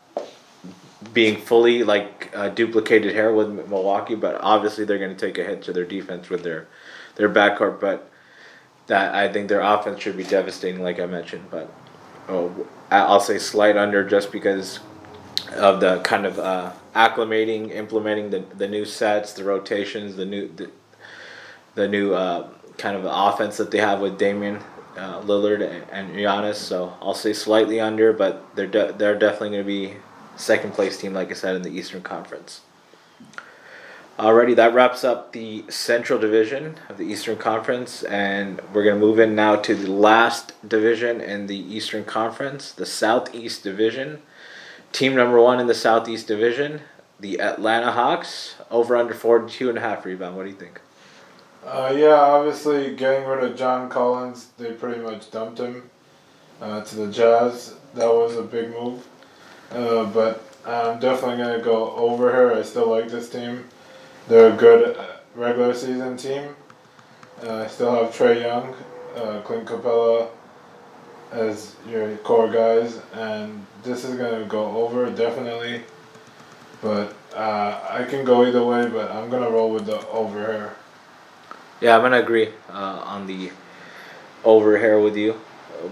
being 1.13 1.37
fully 1.41 1.83
like 1.83 2.31
uh, 2.33 2.49
duplicated 2.49 3.11
here 3.11 3.33
with 3.33 3.49
Milwaukee, 3.49 4.15
but 4.15 4.39
obviously 4.41 4.85
they're 4.85 4.99
going 4.99 5.15
to 5.15 5.25
take 5.25 5.37
a 5.37 5.43
hit 5.43 5.61
to 5.63 5.73
their 5.73 5.85
defense 5.85 6.29
with 6.29 6.43
their 6.43 6.67
their 7.15 7.29
backcourt. 7.29 7.79
But 7.79 8.09
that 8.87 9.13
I 9.13 9.31
think 9.31 9.49
their 9.49 9.61
offense 9.61 10.01
should 10.01 10.17
be 10.17 10.23
devastating, 10.23 10.81
like 10.81 10.99
I 10.99 11.05
mentioned. 11.05 11.45
But 11.51 11.69
oh, 12.29 12.67
I'll 12.89 13.19
say 13.19 13.37
slight 13.37 13.75
under 13.75 14.07
just 14.07 14.31
because 14.31 14.79
of 15.51 15.81
the 15.81 15.99
kind 16.01 16.25
of 16.25 16.39
uh, 16.39 16.71
acclimating, 16.95 17.71
implementing 17.71 18.29
the 18.29 18.45
the 18.55 18.67
new 18.67 18.85
sets, 18.85 19.33
the 19.33 19.43
rotations, 19.43 20.15
the 20.15 20.25
new 20.25 20.47
the, 20.47 20.69
the 21.75 21.87
new 21.87 22.13
uh, 22.13 22.49
kind 22.77 22.95
of 22.95 23.03
offense 23.05 23.57
that 23.57 23.71
they 23.71 23.79
have 23.79 23.99
with 23.99 24.17
Damian 24.17 24.59
uh, 24.97 25.21
Lillard 25.21 25.85
and 25.91 26.13
Giannis. 26.13 26.55
So 26.55 26.93
I'll 27.01 27.13
say 27.13 27.33
slightly 27.33 27.79
under, 27.79 28.13
but 28.13 28.55
they're 28.55 28.67
de- 28.67 28.93
they're 28.93 29.17
definitely 29.17 29.49
going 29.49 29.61
to 29.61 29.67
be 29.67 29.97
second 30.35 30.73
place 30.73 30.97
team, 30.97 31.13
like 31.13 31.29
I 31.31 31.33
said, 31.33 31.55
in 31.55 31.61
the 31.61 31.71
Eastern 31.71 32.01
Conference. 32.01 32.61
Alrighty, 34.19 34.55
that 34.55 34.75
wraps 34.75 35.03
up 35.03 35.31
the 35.31 35.65
Central 35.69 36.19
Division 36.19 36.75
of 36.87 36.97
the 36.99 37.03
Eastern 37.03 37.35
Conference, 37.35 38.03
and 38.03 38.61
we're 38.71 38.83
going 38.83 38.99
to 38.99 39.05
move 39.05 39.17
in 39.17 39.33
now 39.33 39.55
to 39.55 39.73
the 39.73 39.91
last 39.91 40.53
division 40.67 41.19
in 41.19 41.47
the 41.47 41.57
Eastern 41.57 42.05
Conference, 42.05 42.71
the 42.71 42.85
Southeast 42.85 43.63
Division. 43.63 44.21
Team 44.91 45.15
number 45.15 45.41
one 45.41 45.59
in 45.59 45.65
the 45.65 45.73
Southeast 45.73 46.27
Division, 46.27 46.81
the 47.19 47.41
Atlanta 47.41 47.91
Hawks, 47.91 48.53
over 48.69 48.95
under 48.95 49.15
42 49.15 49.69
and 49.69 49.79
a 49.79 49.81
half 49.81 50.05
rebound. 50.05 50.37
What 50.37 50.43
do 50.43 50.49
you 50.49 50.55
think? 50.55 50.79
Uh, 51.65 51.93
yeah, 51.95 52.15
obviously 52.15 52.93
getting 52.93 53.25
rid 53.25 53.41
of 53.41 53.55
John 53.55 53.89
Collins, 53.89 54.49
they 54.57 54.73
pretty 54.73 54.99
much 54.99 55.31
dumped 55.31 55.59
him 55.59 55.89
uh, 56.61 56.81
to 56.81 56.95
the 56.95 57.11
Jazz. 57.11 57.75
That 57.93 58.13
was 58.13 58.35
a 58.35 58.41
big 58.41 58.71
move. 58.71 59.07
Uh, 59.71 60.05
but 60.05 60.43
I'm 60.65 60.99
definitely 60.99 61.37
going 61.37 61.57
to 61.57 61.63
go 61.63 61.91
over 61.95 62.31
here. 62.31 62.51
I 62.51 62.63
still 62.63 62.89
like 62.89 63.07
this 63.07 63.29
team. 63.29 63.63
They're 64.27 64.53
a 64.53 64.57
good 64.57 64.97
uh, 64.97 65.17
regular 65.35 65.73
season 65.73 66.17
team. 66.17 66.55
Uh, 67.41 67.63
I 67.63 67.67
still 67.67 67.91
have 67.91 68.13
Trae 68.13 68.41
Young, 68.41 68.75
uh, 69.15 69.41
Clint 69.41 69.65
Capela 69.65 70.29
as 71.31 71.75
your 71.89 72.15
core 72.17 72.51
guys, 72.51 72.99
and 73.13 73.65
this 73.83 74.03
is 74.03 74.15
going 74.15 74.39
to 74.39 74.45
go 74.47 74.65
over 74.77 75.09
definitely. 75.09 75.81
But 76.81 77.15
I 77.35 78.05
can 78.09 78.25
go 78.25 78.45
either 78.45 78.63
way, 78.63 78.87
but 78.89 79.09
I'm 79.11 79.29
going 79.29 79.43
to 79.43 79.49
roll 79.49 79.71
with 79.71 79.85
the 79.85 80.05
over 80.09 80.39
here. 80.39 80.75
Yeah, 81.83 81.97
I'm 81.97 82.01
gonna 82.01 82.21
agree 82.21 82.47
uh, 82.69 83.03
on 83.03 83.27
the 83.27 83.51
over 84.45 84.79
here 84.79 85.01
with 85.01 85.17
you. 85.17 85.41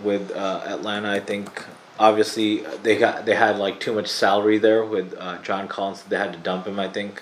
With 0.02 0.32
uh, 0.32 0.62
Atlanta, 0.66 1.12
I 1.12 1.20
think 1.20 1.66
obviously 2.00 2.60
they 2.82 2.96
got 2.98 3.26
they 3.26 3.36
had 3.36 3.58
like 3.58 3.82
too 3.82 3.92
much 3.92 4.08
salary 4.08 4.58
there 4.58 4.86
with 4.86 5.14
uh, 5.20 5.40
John 5.40 5.68
Collins. 5.68 6.04
They 6.04 6.16
had 6.16 6.32
to 6.32 6.40
dump 6.40 6.66
him, 6.66 6.80
I 6.80 6.88
think. 6.88 7.22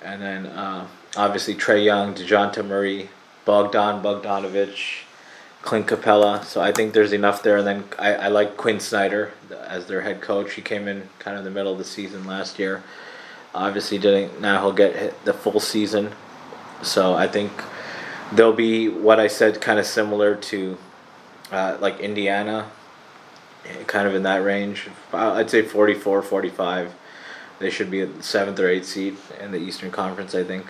And 0.00 0.22
then 0.22 0.46
uh, 0.46 0.86
obviously 1.16 1.56
Trae 1.56 1.84
Young, 1.84 2.14
Dejounte 2.14 2.64
Murray, 2.64 3.10
Bogdan 3.44 4.00
Bogdanovich, 4.00 5.00
Clint 5.62 5.88
Capela. 5.88 6.44
So 6.44 6.60
I 6.60 6.70
think 6.70 6.94
there's 6.94 7.12
enough 7.12 7.42
there. 7.42 7.56
And 7.56 7.66
then 7.66 7.84
I, 7.98 8.14
I 8.14 8.28
like 8.28 8.56
Quin 8.56 8.78
Snyder 8.78 9.32
as 9.66 9.86
their 9.86 10.02
head 10.02 10.20
coach. 10.20 10.54
He 10.54 10.62
came 10.62 10.86
in 10.86 11.08
kind 11.18 11.36
of 11.36 11.40
in 11.40 11.52
the 11.52 11.58
middle 11.58 11.72
of 11.72 11.78
the 11.78 11.84
season 11.84 12.24
last 12.28 12.60
year. 12.60 12.84
Obviously 13.56 13.98
didn't 13.98 14.40
now 14.40 14.60
he'll 14.60 14.72
get 14.72 15.24
the 15.24 15.32
full 15.34 15.58
season. 15.58 16.12
So 16.80 17.14
I 17.14 17.26
think 17.26 17.50
they'll 18.32 18.52
be 18.52 18.88
what 18.88 19.20
I 19.20 19.26
said, 19.26 19.60
kind 19.60 19.78
of 19.78 19.86
similar 19.86 20.36
to 20.36 20.78
uh, 21.50 21.78
like 21.80 22.00
Indiana, 22.00 22.70
kind 23.86 24.06
of 24.06 24.14
in 24.14 24.22
that 24.24 24.42
range. 24.42 24.88
I'd 25.12 25.50
say 25.50 25.62
44, 25.62 26.22
45. 26.22 26.94
They 27.58 27.70
should 27.70 27.90
be 27.90 28.00
at 28.02 28.22
seventh 28.22 28.58
or 28.60 28.68
eighth 28.68 28.86
seed 28.86 29.16
in 29.40 29.50
the 29.50 29.58
Eastern 29.58 29.90
Conference, 29.90 30.34
I 30.34 30.44
think. 30.44 30.66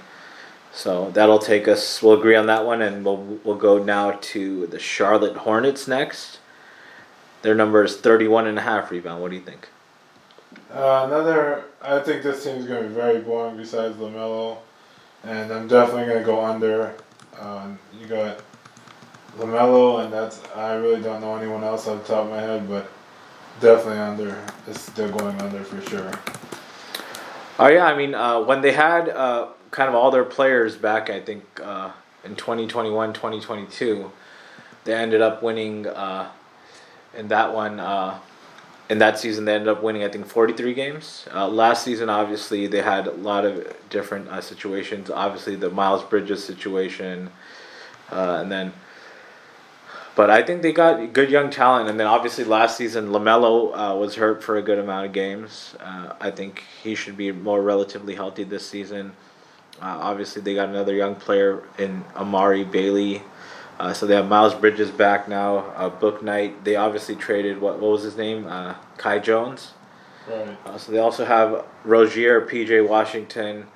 So 0.72 1.10
that'll 1.10 1.38
take 1.38 1.68
us. 1.68 2.02
We'll 2.02 2.18
agree 2.18 2.36
on 2.36 2.46
that 2.46 2.64
one, 2.64 2.82
and 2.82 3.04
we'll 3.04 3.40
we'll 3.44 3.56
go 3.56 3.82
now 3.82 4.12
to 4.12 4.66
the 4.68 4.78
Charlotte 4.78 5.38
Hornets 5.38 5.88
next. 5.88 6.38
Their 7.42 7.54
number 7.54 7.84
is 7.84 7.96
31 7.96 8.46
and 8.46 8.58
a 8.58 8.62
half 8.62 8.90
rebound. 8.90 9.22
What 9.22 9.30
do 9.30 9.36
you 9.36 9.42
think? 9.42 9.68
Uh, 10.72 11.04
another, 11.06 11.64
I 11.80 12.00
think 12.00 12.22
this 12.22 12.44
team's 12.44 12.66
going 12.66 12.82
to 12.82 12.88
be 12.88 12.94
very 12.94 13.20
boring 13.20 13.56
besides 13.56 13.96
LaMelo. 13.96 14.58
And 15.24 15.52
I'm 15.52 15.68
definitely 15.68 16.06
going 16.06 16.18
to 16.18 16.24
go 16.24 16.44
under. 16.44 16.94
Um, 17.40 17.78
you 17.98 18.06
got 18.06 18.40
LaMelo, 19.36 20.04
and 20.04 20.12
that's 20.12 20.40
I 20.54 20.74
really 20.74 21.00
don't 21.00 21.20
know 21.20 21.36
anyone 21.36 21.62
else 21.62 21.86
off 21.86 22.02
the 22.02 22.14
top 22.14 22.24
of 22.24 22.30
my 22.30 22.40
head, 22.40 22.68
but 22.68 22.90
definitely 23.60 24.00
under. 24.00 24.44
It's 24.66 24.80
still 24.80 25.10
going 25.10 25.40
under 25.40 25.62
for 25.62 25.80
sure. 25.88 26.10
Oh 27.58 27.68
yeah, 27.68 27.86
I 27.86 27.96
mean 27.96 28.14
uh, 28.14 28.40
when 28.40 28.60
they 28.60 28.72
had 28.72 29.08
uh, 29.08 29.48
kind 29.70 29.88
of 29.88 29.94
all 29.94 30.10
their 30.10 30.24
players 30.24 30.76
back, 30.76 31.10
I 31.10 31.20
think 31.20 31.44
uh, 31.62 31.90
in 32.24 32.36
2021, 32.36 33.12
2022, 33.12 34.10
they 34.84 34.94
ended 34.94 35.20
up 35.20 35.42
winning 35.42 35.86
uh, 35.86 36.30
in 37.16 37.28
that 37.28 37.54
one. 37.54 37.80
In 38.88 38.98
that 39.00 39.18
season, 39.18 39.44
they 39.44 39.54
ended 39.54 39.68
up 39.68 39.82
winning, 39.82 40.02
I 40.02 40.08
think, 40.08 40.26
43 40.26 40.72
games. 40.72 41.26
Uh, 41.34 41.46
last 41.46 41.84
season, 41.84 42.08
obviously, 42.08 42.66
they 42.66 42.80
had 42.80 43.06
a 43.06 43.12
lot 43.12 43.44
of 43.44 43.76
different 43.90 44.28
uh, 44.28 44.40
situations. 44.40 45.10
Obviously, 45.10 45.56
the 45.56 45.68
Miles 45.68 46.02
Bridges 46.04 46.42
situation, 46.42 47.30
uh, 48.10 48.38
and 48.40 48.50
then. 48.50 48.72
But 50.16 50.30
I 50.30 50.42
think 50.42 50.62
they 50.62 50.72
got 50.72 51.12
good 51.12 51.30
young 51.30 51.48
talent, 51.48 51.88
and 51.88 52.00
then 52.00 52.08
obviously 52.08 52.42
last 52.42 52.76
season 52.76 53.10
LaMelo 53.10 53.70
uh, 53.72 53.94
was 53.94 54.16
hurt 54.16 54.42
for 54.42 54.56
a 54.56 54.62
good 54.62 54.80
amount 54.80 55.06
of 55.06 55.12
games. 55.12 55.76
Uh, 55.78 56.14
I 56.20 56.32
think 56.32 56.64
he 56.82 56.96
should 56.96 57.16
be 57.16 57.30
more 57.30 57.62
relatively 57.62 58.16
healthy 58.16 58.42
this 58.42 58.66
season. 58.66 59.12
Uh, 59.80 59.96
obviously, 60.00 60.42
they 60.42 60.56
got 60.56 60.70
another 60.70 60.94
young 60.94 61.14
player 61.14 61.62
in 61.78 62.04
Amari 62.16 62.64
Bailey. 62.64 63.22
Uh, 63.78 63.92
so 63.92 64.06
they 64.06 64.14
have 64.14 64.28
Miles 64.28 64.54
Bridges 64.54 64.90
back 64.90 65.28
now. 65.28 65.58
Uh, 65.76 65.88
Bouknight. 65.88 66.64
They 66.64 66.76
obviously 66.76 67.14
traded 67.14 67.60
what 67.60 67.78
what 67.78 67.92
was 67.92 68.02
his 68.02 68.16
name? 68.16 68.46
Uh, 68.46 68.74
Kai 68.96 69.18
Jones. 69.20 69.72
Right. 70.28 70.56
Uh, 70.66 70.78
so 70.78 70.92
they 70.92 70.98
also 70.98 71.24
have 71.24 71.64
Rozier, 71.84 72.40
P.J. 72.40 72.82
Washington, 72.82 73.66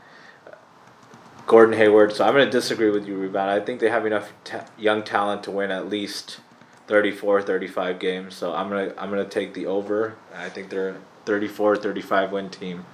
Gordon 1.47 1.77
Hayward. 1.79 2.13
So 2.13 2.25
I'm 2.25 2.35
going 2.35 2.45
to 2.45 2.51
disagree 2.51 2.91
with 2.91 3.07
you, 3.07 3.17
Rebound. 3.17 3.51
I 3.51 3.61
think 3.61 3.81
they 3.81 3.89
have 3.89 4.05
enough 4.05 4.33
ta- 4.45 4.67
young 4.77 5.03
talent 5.03 5.45
to 5.45 5.51
win 5.51 5.71
at 5.71 5.89
least 5.89 6.41
34, 6.89 7.43
35 7.43 7.99
games. 7.99 8.35
So 8.35 8.53
I'm 8.53 8.69
gonna 8.69 8.93
I'm 8.99 9.09
gonna 9.11 9.25
take 9.25 9.55
the 9.55 9.67
over. 9.67 10.17
I 10.35 10.49
think 10.49 10.69
they're 10.69 10.91
a 10.91 10.97
34, 11.25 11.77
35 11.77 12.33
win 12.33 12.51
team. 12.51 12.85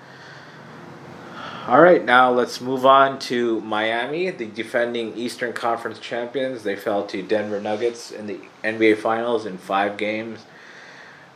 All 1.68 1.82
right, 1.82 2.02
now 2.02 2.32
let's 2.32 2.62
move 2.62 2.86
on 2.86 3.18
to 3.18 3.60
Miami, 3.60 4.30
the 4.30 4.46
defending 4.46 5.14
Eastern 5.18 5.52
Conference 5.52 5.98
champions. 5.98 6.62
They 6.62 6.76
fell 6.76 7.06
to 7.08 7.20
Denver 7.20 7.60
Nuggets 7.60 8.10
in 8.10 8.26
the 8.26 8.40
NBA 8.64 8.96
Finals 8.96 9.44
in 9.44 9.58
five 9.58 9.98
games. 9.98 10.46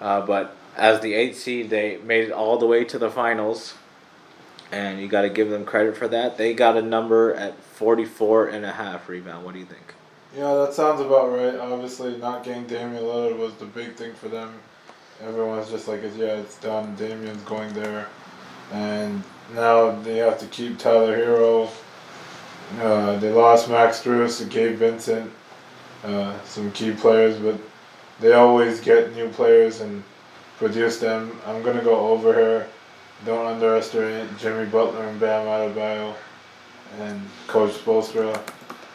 Uh, 0.01 0.25
but 0.25 0.57
as 0.75 1.01
the 1.01 1.13
eighth 1.13 1.39
seed, 1.39 1.69
they 1.69 1.99
made 1.99 2.25
it 2.25 2.33
all 2.33 2.57
the 2.57 2.65
way 2.65 2.83
to 2.83 2.99
the 2.99 3.11
finals. 3.11 3.75
And 4.71 5.03
you 5.03 5.07
got 5.07 5.21
to 5.21 5.29
give 5.29 5.51
them 5.51 5.67
credit 5.67 5.99
for 5.99 6.09
that. 6.09 6.39
They 6.39 6.55
got 6.55 6.79
a 6.79 6.83
number 6.83 7.35
at 7.35 7.63
44 7.63 8.47
and 8.49 8.65
a 8.65 8.73
half 8.73 9.11
rebound. 9.11 9.45
What 9.45 9.53
do 9.53 9.61
you 9.61 9.67
think? 9.67 9.93
Yeah, 10.35 10.55
that 10.55 10.73
sounds 10.73 11.03
about 11.03 11.31
right. 11.31 11.57
Obviously, 11.57 12.17
not 12.17 12.43
getting 12.43 12.67
Damian 12.67 13.03
Lillard 13.03 13.37
was 13.37 13.53
the 13.57 13.67
big 13.67 13.97
thing 13.97 14.15
for 14.15 14.31
them. 14.31 14.55
Everyone's 15.23 15.69
just 15.69 15.89
like, 15.89 16.01
yeah, 16.17 16.39
it's 16.39 16.57
done. 16.57 16.97
Damian's 16.97 17.43
going 17.43 17.75
there. 17.75 18.09
And 18.73 19.23
now 19.55 19.91
they 20.03 20.19
have 20.19 20.39
to 20.41 20.47
keep 20.47 20.79
Tyler 20.79 21.17
Herro. 21.17 21.71
Uh, 22.81 23.17
they 23.19 23.31
lost 23.31 23.69
Max 23.69 24.03
Strus 24.03 24.41
and 24.41 24.51
Gabe 24.51 24.77
Vincent, 24.77 25.31
uh, 26.05 26.41
some 26.45 26.73
key 26.73 26.93
players, 26.93 27.39
but 27.39 27.57
they 28.21 28.33
always 28.33 28.81
get 28.81 29.15
new 29.15 29.29
players 29.29 29.81
and 29.81 30.03
produce 30.57 30.99
them. 30.99 31.39
I'm 31.47 31.63
gonna 31.63 31.83
go 31.83 32.09
over 32.09 32.33
here. 32.33 32.69
Don't 33.27 33.47
underestimate 33.47 34.37
Jimmy 34.39 34.67
Butler 34.67 35.05
and 35.05 35.21
Bam 35.21 35.47
Adebayo 35.47 36.15
and 37.01 37.21
Coach 37.47 37.73
Spoelstra. 37.73 38.41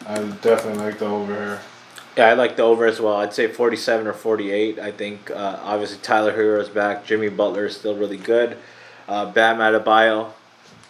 I 0.06 0.16
definitely 0.42 0.84
like 0.84 0.98
the 0.98 1.06
over 1.06 1.34
here. 1.34 1.60
Yeah, 2.16 2.28
I 2.28 2.32
like 2.34 2.56
the 2.56 2.62
over 2.62 2.84
as 2.86 3.00
well. 3.00 3.16
I'd 3.16 3.32
say 3.32 3.46
47 3.46 4.06
or 4.06 4.12
48. 4.12 4.78
I 4.78 4.90
think 4.90 5.30
uh, 5.30 5.60
obviously 5.62 5.98
Tyler 5.98 6.36
Herro 6.36 6.60
is 6.60 6.68
back. 6.68 7.04
Jimmy 7.04 7.28
Butler 7.28 7.66
is 7.66 7.76
still 7.76 7.96
really 7.96 8.16
good. 8.16 8.56
Uh, 9.06 9.30
Bam 9.30 9.58
Adebayo, 9.58 10.32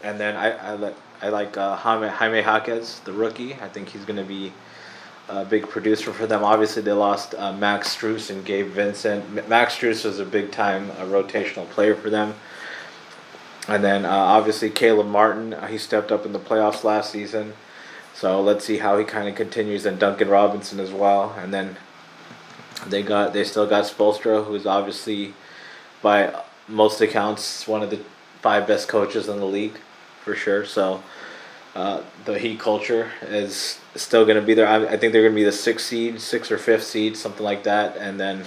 and 0.03 0.19
then 0.19 0.37
I 0.37 0.51
I 0.51 0.75
like 0.75 0.97
I 1.21 1.29
like 1.29 1.57
uh, 1.57 1.77
Jaime, 1.77 2.09
Jaime 2.09 2.39
Jaquez, 2.39 3.01
the 3.01 3.13
rookie. 3.13 3.55
I 3.55 3.69
think 3.69 3.89
he's 3.89 4.05
going 4.05 4.19
to 4.19 4.25
be 4.25 4.53
a 5.29 5.45
big 5.45 5.69
producer 5.69 6.13
for 6.13 6.27
them. 6.27 6.45
Obviously, 6.45 6.83
they 6.83 6.93
lost 6.93 7.35
uh, 7.35 7.53
Max 7.53 7.95
Strus 7.95 8.31
and 8.31 8.45
Gabe 8.45 8.69
Vincent. 8.69 9.49
Max 9.49 9.77
Strus 9.77 10.05
was 10.05 10.21
a 10.21 10.25
big 10.25 10.51
time 10.51 10.91
uh, 10.93 11.05
rotational 11.05 11.69
player 11.69 11.95
for 11.95 12.11
them. 12.11 12.35
And 13.67 13.85
then 13.85 14.07
uh, 14.07 14.11
obviously 14.11 14.71
Caleb 14.71 15.09
Martin, 15.09 15.53
uh, 15.53 15.67
he 15.67 15.77
stepped 15.77 16.11
up 16.11 16.25
in 16.25 16.33
the 16.33 16.39
playoffs 16.39 16.85
last 16.85 17.11
season. 17.11 17.53
So 18.15 18.41
let's 18.41 18.65
see 18.65 18.79
how 18.79 18.99
he 18.99 19.05
kind 19.05 19.29
of 19.29 19.35
continues, 19.35 19.87
and 19.87 19.99
Duncan 19.99 20.29
Robinson 20.29 20.81
as 20.81 20.91
well. 20.91 21.37
And 21.39 21.53
then 21.53 21.77
they 22.87 23.03
got 23.03 23.33
they 23.33 23.45
still 23.45 23.67
got 23.67 23.85
Spoelstra, 23.85 24.45
who's 24.45 24.67
obviously 24.67 25.35
by 26.01 26.43
most 26.67 27.01
accounts 27.01 27.69
one 27.69 27.83
of 27.83 27.91
the 27.91 28.01
five 28.41 28.67
best 28.67 28.89
coaches 28.89 29.29
in 29.29 29.39
the 29.39 29.47
league, 29.47 29.79
for 30.29 30.35
sure. 30.35 30.67
So 30.67 31.03
uh, 31.75 32.03
the 32.27 32.39
Heat 32.39 32.61
culture 32.61 33.11
is 33.23 33.81
still 33.95 34.27
going 34.27 34.37
to 34.37 34.45
be 34.45 34.53
there. 34.53 34.69
I, 34.69 34.85
I 34.85 34.97
think 34.99 35.15
they're 35.15 35.23
going 35.23 35.33
to 35.33 35.41
be 35.41 35.45
the 35.45 35.53
sixth 35.53 35.87
seed, 35.87 36.21
sixth 36.21 36.53
or 36.53 36.59
fifth 36.59 36.85
seed, 36.85 37.17
something 37.17 37.43
like 37.43 37.63
that. 37.63 37.97
And 37.97 38.21
then 38.21 38.45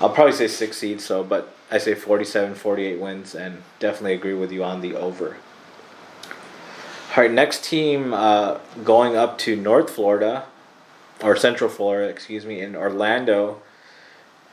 I'll 0.00 0.08
probably 0.08 0.32
say 0.32 0.48
sixth 0.48 0.80
seed. 0.80 1.02
So, 1.02 1.22
but 1.22 1.54
I 1.70 1.76
say 1.76 1.94
47, 1.94 2.54
48 2.54 2.98
wins, 2.98 3.34
and 3.34 3.62
definitely 3.78 4.14
agree 4.14 4.32
with 4.32 4.50
you 4.50 4.64
on 4.64 4.80
the 4.80 4.94
over. 4.94 5.36
All 7.14 7.22
right, 7.22 7.30
next 7.30 7.62
team 7.62 8.14
uh, 8.14 8.58
going 8.84 9.16
up 9.16 9.36
to 9.38 9.54
North 9.54 9.90
Florida, 9.90 10.44
or 11.22 11.36
Central 11.36 11.68
Florida, 11.68 12.10
excuse 12.10 12.46
me, 12.46 12.60
in 12.60 12.74
Orlando. 12.74 13.60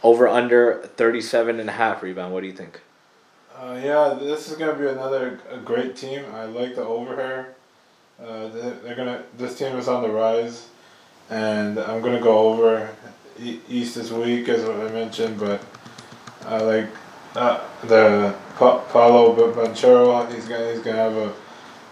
Over 0.02 0.28
under 0.28 0.92
37 0.98 1.62
and 1.62 1.70
a 1.70 1.74
half 1.74 2.04
rebound. 2.04 2.34
What 2.34 2.42
do 2.42 2.48
you 2.48 2.54
think? 2.54 2.82
Uh, 3.64 3.80
yeah, 3.82 4.18
this 4.20 4.50
is 4.50 4.58
gonna 4.58 4.74
be 4.74 4.88
another 4.88 5.40
great 5.64 5.96
team. 5.96 6.26
I 6.34 6.44
like 6.44 6.76
the 6.76 6.84
over 6.84 7.16
here. 7.16 7.56
Uh, 8.22 8.50
they're, 8.50 8.96
gonna. 8.96 9.24
This 9.38 9.58
team 9.58 9.78
is 9.78 9.88
on 9.88 10.04
the 10.04 10.10
rise, 10.10 10.68
and 11.30 11.80
I'm 11.80 12.02
gonna 12.02 12.20
go 12.20 12.50
over 12.50 12.90
East 13.40 13.96
this 13.96 14.12
week, 14.12 14.50
as 14.50 14.66
I 14.68 14.92
mentioned. 14.92 15.40
But 15.40 15.64
I 16.46 16.58
like 16.58 16.90
uh, 17.36 17.62
the 17.84 18.36
pa- 18.58 18.80
Paolo 18.92 19.34
Banchero. 19.54 20.30
He's 20.34 20.46
gonna 20.46 20.70
he's 20.70 20.82
gonna 20.82 20.98
have 20.98 21.16
a 21.16 21.34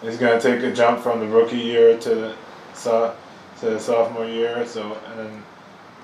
he's 0.01 0.17
gonna 0.17 0.41
take 0.41 0.62
a 0.63 0.73
jump 0.73 0.99
from 0.99 1.21
the 1.21 1.27
rookie 1.27 1.55
year 1.55 1.97
to 1.99 2.36
so, 2.73 3.15
to 3.62 3.69
the 3.69 3.79
sophomore 3.79 4.25
year. 4.25 4.67
So 4.67 4.97
and 5.07 5.19
then 5.19 5.43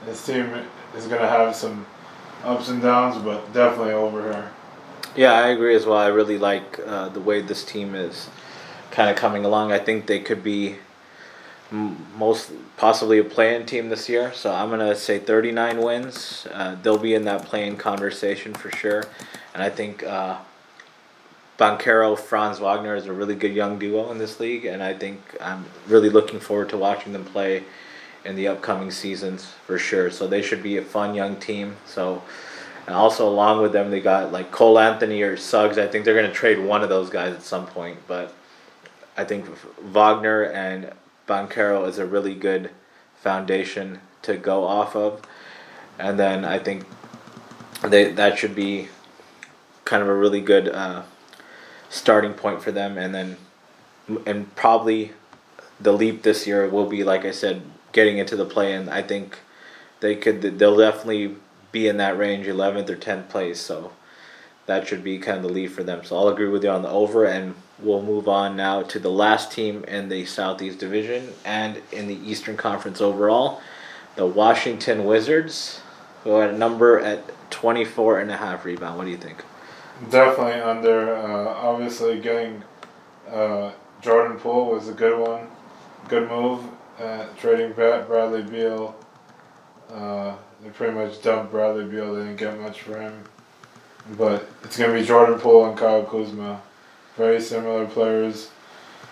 his 0.05 0.25
team 0.25 0.49
is 0.95 1.07
gonna 1.07 1.27
have 1.27 1.53
some 1.57 1.85
ups 2.45 2.69
and 2.69 2.81
downs, 2.81 3.21
but 3.21 3.51
definitely 3.51 3.91
over 3.91 4.21
here. 4.31 4.51
Yeah, 5.17 5.33
I 5.33 5.47
agree 5.47 5.73
as 5.73 5.83
well. 5.87 5.97
I 5.97 6.09
really 6.09 6.37
like 6.37 6.79
uh, 6.85 7.09
the 7.09 7.19
way 7.19 7.41
this 7.41 7.65
team 7.65 7.95
is 7.95 8.29
kind 8.91 9.09
of 9.09 9.15
coming 9.15 9.45
along. 9.45 9.71
I 9.71 9.79
think 9.79 10.05
they 10.05 10.19
could 10.19 10.43
be 10.43 10.75
most 11.71 12.51
possibly 12.77 13.17
a 13.17 13.23
playing 13.23 13.65
team 13.65 13.89
this 13.89 14.07
year. 14.07 14.31
So 14.35 14.53
I'm 14.53 14.69
gonna 14.69 14.95
say 14.95 15.17
39 15.17 15.81
wins. 15.81 16.45
Uh, 16.53 16.75
they'll 16.83 16.99
be 16.99 17.15
in 17.15 17.25
that 17.25 17.45
playing 17.45 17.77
conversation 17.77 18.53
for 18.53 18.69
sure. 18.69 19.05
And 19.55 19.63
I 19.63 19.71
think 19.71 20.03
uh, 20.03 20.37
Banchero, 21.57 22.15
Franz 22.17 22.59
Wagner 22.59 22.95
is 22.95 23.07
a 23.07 23.11
really 23.11 23.33
good 23.33 23.55
young 23.55 23.79
duo 23.79 24.11
in 24.11 24.19
this 24.19 24.39
league, 24.39 24.65
and 24.65 24.83
I 24.83 24.93
think 24.93 25.35
I'm 25.41 25.65
really 25.87 26.11
looking 26.11 26.39
forward 26.39 26.69
to 26.69 26.77
watching 26.77 27.11
them 27.11 27.25
play 27.25 27.63
in 28.23 28.35
the 28.35 28.47
upcoming 28.49 28.91
seasons 28.91 29.45
for 29.65 29.79
sure. 29.79 30.11
So 30.11 30.27
they 30.27 30.43
should 30.43 30.61
be 30.61 30.77
a 30.77 30.83
fun 30.83 31.15
young 31.15 31.37
team. 31.37 31.77
So. 31.87 32.21
And 32.87 32.95
also 32.95 33.27
along 33.27 33.61
with 33.61 33.73
them, 33.73 33.91
they 33.91 33.99
got 33.99 34.31
like 34.31 34.49
Cole 34.49 34.79
Anthony 34.79 35.21
or 35.21 35.35
Suggs. 35.35 35.77
I 35.77 35.87
think 35.87 36.05
they're 36.05 36.15
going 36.15 36.29
to 36.29 36.33
trade 36.33 36.57
one 36.57 36.83
of 36.83 36.89
those 36.89 37.09
guys 37.09 37.33
at 37.33 37.43
some 37.43 37.67
point. 37.67 37.99
But 38.07 38.33
I 39.17 39.25
think 39.25 39.45
Wagner 39.81 40.43
and 40.43 40.93
Banchero 41.27 41.85
is 41.87 41.99
a 41.99 42.05
really 42.05 42.33
good 42.33 42.71
foundation 43.17 43.99
to 44.21 44.37
go 44.37 44.63
off 44.63 44.95
of. 44.95 45.21
And 45.99 46.17
then 46.17 46.45
I 46.45 46.59
think 46.59 46.85
they 47.83 48.11
that 48.13 48.39
should 48.39 48.55
be 48.55 48.87
kind 49.83 50.01
of 50.01 50.07
a 50.07 50.15
really 50.15 50.41
good 50.41 50.69
uh, 50.69 51.03
starting 51.89 52.33
point 52.33 52.61
for 52.61 52.71
them. 52.71 52.97
And 52.97 53.13
then 53.13 53.37
and 54.25 54.55
probably 54.55 55.11
the 55.77 55.91
leap 55.91 56.21
this 56.23 56.47
year 56.47 56.69
will 56.69 56.87
be 56.87 57.03
like 57.03 57.25
I 57.25 57.31
said, 57.31 57.63
getting 57.91 58.17
into 58.17 58.37
the 58.37 58.45
play. 58.45 58.73
And 58.73 58.89
I 58.89 59.01
think 59.01 59.39
they 59.99 60.15
could 60.15 60.41
they'll 60.41 60.77
definitely 60.77 61.35
be 61.71 61.87
in 61.87 61.97
that 61.97 62.17
range, 62.17 62.47
11th 62.47 62.89
or 62.89 62.95
10th 62.95 63.29
place. 63.29 63.59
So 63.59 63.91
that 64.67 64.87
should 64.87 65.03
be 65.03 65.17
kind 65.17 65.37
of 65.37 65.43
the 65.43 65.49
lead 65.49 65.71
for 65.71 65.83
them. 65.83 66.03
So 66.03 66.17
I'll 66.17 66.27
agree 66.27 66.49
with 66.49 66.63
you 66.63 66.69
on 66.69 66.81
the 66.81 66.89
over, 66.89 67.25
and 67.25 67.55
we'll 67.79 68.03
move 68.03 68.27
on 68.27 68.55
now 68.55 68.83
to 68.83 68.99
the 68.99 69.09
last 69.09 69.51
team 69.51 69.83
in 69.85 70.09
the 70.09 70.25
Southeast 70.25 70.79
Division 70.79 71.29
and 71.45 71.81
in 71.91 72.07
the 72.07 72.15
Eastern 72.29 72.57
Conference 72.57 73.01
overall, 73.01 73.61
the 74.15 74.25
Washington 74.25 75.05
Wizards, 75.05 75.81
who 76.23 76.39
at 76.41 76.49
a 76.49 76.57
number 76.57 76.99
at 76.99 77.23
24 77.49 78.19
and 78.19 78.31
a 78.31 78.37
half 78.37 78.65
rebound. 78.65 78.97
What 78.97 79.05
do 79.05 79.11
you 79.11 79.17
think? 79.17 79.43
Definitely 80.09 80.61
under. 80.61 81.15
Uh, 81.15 81.47
obviously, 81.47 82.19
getting 82.19 82.61
uh, 83.29 83.71
Jordan 84.01 84.37
Poole 84.37 84.71
was 84.71 84.89
a 84.89 84.93
good 84.93 85.17
one, 85.17 85.47
good 86.09 86.29
move. 86.29 86.63
Uh, 86.99 87.25
trading 87.37 87.71
Bradley 87.73 88.41
Beal. 88.43 88.95
They 90.61 90.69
pretty 90.69 90.93
much 90.93 91.21
dumped 91.21 91.51
Bradley 91.51 91.85
Beal. 91.85 92.15
They 92.15 92.21
didn't 92.21 92.37
get 92.37 92.59
much 92.59 92.81
for 92.81 92.99
him. 92.99 93.23
But 94.17 94.49
it's 94.63 94.77
going 94.77 94.93
to 94.93 94.99
be 94.99 95.05
Jordan 95.05 95.39
Poole 95.39 95.65
and 95.65 95.77
Kyle 95.77 96.03
Kuzma. 96.03 96.61
Very 97.15 97.41
similar 97.41 97.85
players. 97.85 98.49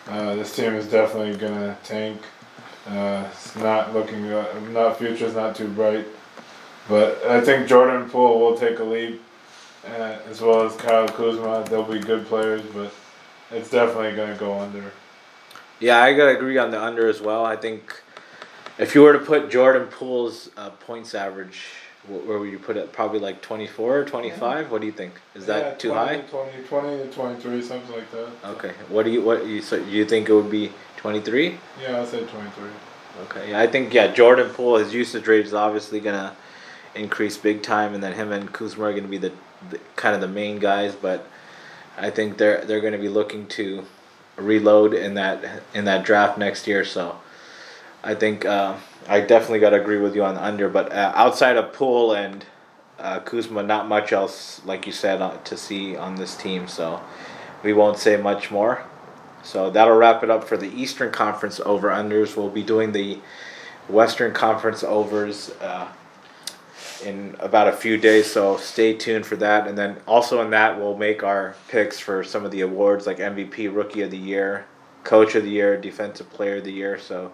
Uh, 0.08 0.36
this 0.36 0.56
team 0.56 0.74
is 0.74 0.88
definitely 0.88 1.36
going 1.36 1.54
to 1.54 1.78
tank. 1.84 2.22
Uh, 2.88 3.28
it's 3.32 3.56
not 3.56 3.94
looking, 3.94 4.32
uh, 4.32 4.46
not 4.72 4.98
future's 4.98 5.36
not 5.36 5.56
too 5.56 5.68
bright. 5.68 6.06
But 6.88 7.24
I 7.26 7.42
think 7.42 7.68
Jordan 7.68 8.10
Poole 8.10 8.40
will 8.40 8.58
take 8.58 8.80
a 8.80 8.84
leap, 8.84 9.22
uh, 9.88 10.18
as 10.30 10.42
well 10.42 10.66
as 10.66 10.76
Kyle 10.76 11.08
Kuzma. 11.08 11.66
They'll 11.68 11.84
be 11.84 12.00
good 12.00 12.26
players, 12.28 12.62
but 12.74 12.94
it's 13.52 13.72
definitely 13.72 14.16
going 14.16 14.34
to 14.34 14.40
go 14.40 14.60
under. 14.60 14.92
Yeah, 15.80 16.02
I 16.02 16.14
gotta 16.14 16.38
agree 16.38 16.58
on 16.58 16.72
the 16.72 16.82
under 16.82 17.10
as 17.10 17.22
well. 17.22 17.44
I 17.44 17.56
think 17.56 18.02
if 18.78 18.96
you 18.96 19.02
were 19.02 19.14
to 19.14 19.20
put 19.20 19.50
Jordan 19.50 19.88
Poole's 19.88 20.50
uh, 20.58 20.70
points 20.72 21.16
average, 21.16 21.62
wh- 22.08 22.28
where 22.28 22.40
would 22.40 22.52
you 22.52 22.60
put 22.60 22.78
it? 22.78 22.92
Probably 22.92 23.20
like 23.20 23.42
24 23.42 24.00
or 24.00 24.06
25? 24.06 24.72
What 24.72 24.82
do 24.82 24.88
you 24.88 24.94
think? 24.94 25.14
Is 25.34 25.46
that 25.46 25.64
Yeah, 25.66 25.74
too 25.76 25.90
20, 25.90 26.06
high? 26.06 26.22
20, 26.22 26.64
20 26.68 26.98
to 26.98 27.12
23, 27.12 27.62
something 27.62 27.92
like 27.96 28.12
that. 28.12 28.30
Okay. 28.52 28.72
What 28.90 29.04
do 29.04 29.12
you 29.12 29.22
what 29.22 29.46
you 29.46 29.62
so 29.62 29.78
you 29.78 30.06
think 30.06 30.30
it 30.30 30.34
would 30.34 30.52
be 30.52 30.72
23? 30.98 31.58
Yeah, 31.82 31.98
I'll 31.98 32.06
say 32.06 32.26
23. 32.26 32.70
Okay. 33.24 33.52
Yeah, 33.52 33.60
I 33.62 33.68
think 33.68 33.94
yeah, 33.94 34.08
Jordan 34.08 34.50
Poole 34.50 34.78
his 34.78 34.94
usage 34.94 35.28
rate 35.28 35.46
is 35.46 35.54
obviously 35.54 36.00
gonna 36.00 36.36
increase 36.96 37.38
big 37.38 37.62
time, 37.64 37.94
and 37.94 38.04
then 38.04 38.14
him 38.14 38.32
and 38.32 38.52
Kuzma 38.52 38.86
are 38.86 38.94
gonna 38.94 39.08
be 39.08 39.18
the, 39.18 39.32
the 39.70 39.80
kind 39.96 40.16
of 40.16 40.22
the 40.22 40.28
main 40.28 40.60
guys. 40.60 40.96
But 40.96 41.26
I 41.98 42.10
think 42.10 42.38
they're 42.38 42.66
they're 42.66 42.82
gonna 42.82 42.98
be 42.98 43.08
looking 43.10 43.48
to 43.48 43.86
reload 44.36 44.94
in 44.94 45.14
that 45.14 45.64
in 45.74 45.86
that 45.86 46.04
draft 46.06 46.38
next 46.38 46.68
year. 46.68 46.84
So 46.84 47.18
I 48.06 48.14
think 48.14 48.46
uh, 48.46 48.78
I 49.08 49.22
definitely 49.22 49.60
got 49.60 49.72
to 49.72 49.82
agree 49.82 49.98
with 49.98 50.16
you 50.16 50.24
on 50.24 50.36
the 50.36 50.44
under. 50.44 50.70
But 50.70 50.94
uh, 50.94 51.12
outside 51.16 51.58
of 51.58 51.74
Poole 51.74 52.14
and 52.14 52.46
uh, 53.00 53.20
Kuzma, 53.20 53.64
not 53.64 53.88
much 53.88 54.14
else, 54.14 54.62
like 54.64 54.86
you 54.86 54.94
said, 54.94 55.22
uh, 55.22 55.38
to 55.44 55.58
see 55.58 55.98
on 55.98 56.16
this 56.16 56.38
team. 56.38 56.68
So 56.68 57.02
we 57.64 57.74
won't 57.74 57.98
say 57.98 58.16
much 58.16 58.52
more. 58.52 58.84
So 59.44 59.70
that'll 59.72 59.98
wrap 59.98 60.24
it 60.24 60.30
up 60.30 60.44
for 60.44 60.56
the 60.56 60.70
Eastern 60.70 61.12
Conference 61.12 61.60
over 61.60 61.90
unders. 61.90 62.38
We'll 62.38 62.50
be 62.50 62.64
doing 62.64 62.92
the 62.92 63.20
Western 63.88 64.34
Conference 64.34 64.84
overs 64.84 65.52
uh, 65.62 65.88
in 67.04 67.36
about 67.40 67.68
a 67.68 67.72
few 67.72 67.98
days. 67.98 68.32
So 68.32 68.58
stay 68.58 68.94
tuned 68.94 69.26
for 69.26 69.36
that. 69.38 69.68
And 69.68 69.78
then 69.78 69.98
also 70.08 70.42
in 70.42 70.52
that, 70.52 70.80
we'll 70.80 70.98
make 70.98 71.24
our 71.24 71.56
picks 71.68 72.00
for 72.00 72.24
some 72.24 72.46
of 72.46 72.52
the 72.52 72.62
awards 72.62 73.08
like 73.08 73.18
MVP, 73.18 73.76
Rookie 73.76 74.02
of 74.02 74.12
the 74.12 74.18
Year, 74.18 74.66
Coach 75.04 75.34
of 75.36 75.44
the 75.44 75.50
Year, 75.50 75.80
Defensive 75.80 76.30
Player 76.32 76.58
of 76.58 76.64
the 76.64 76.72
Year. 76.72 77.00
So 77.00 77.32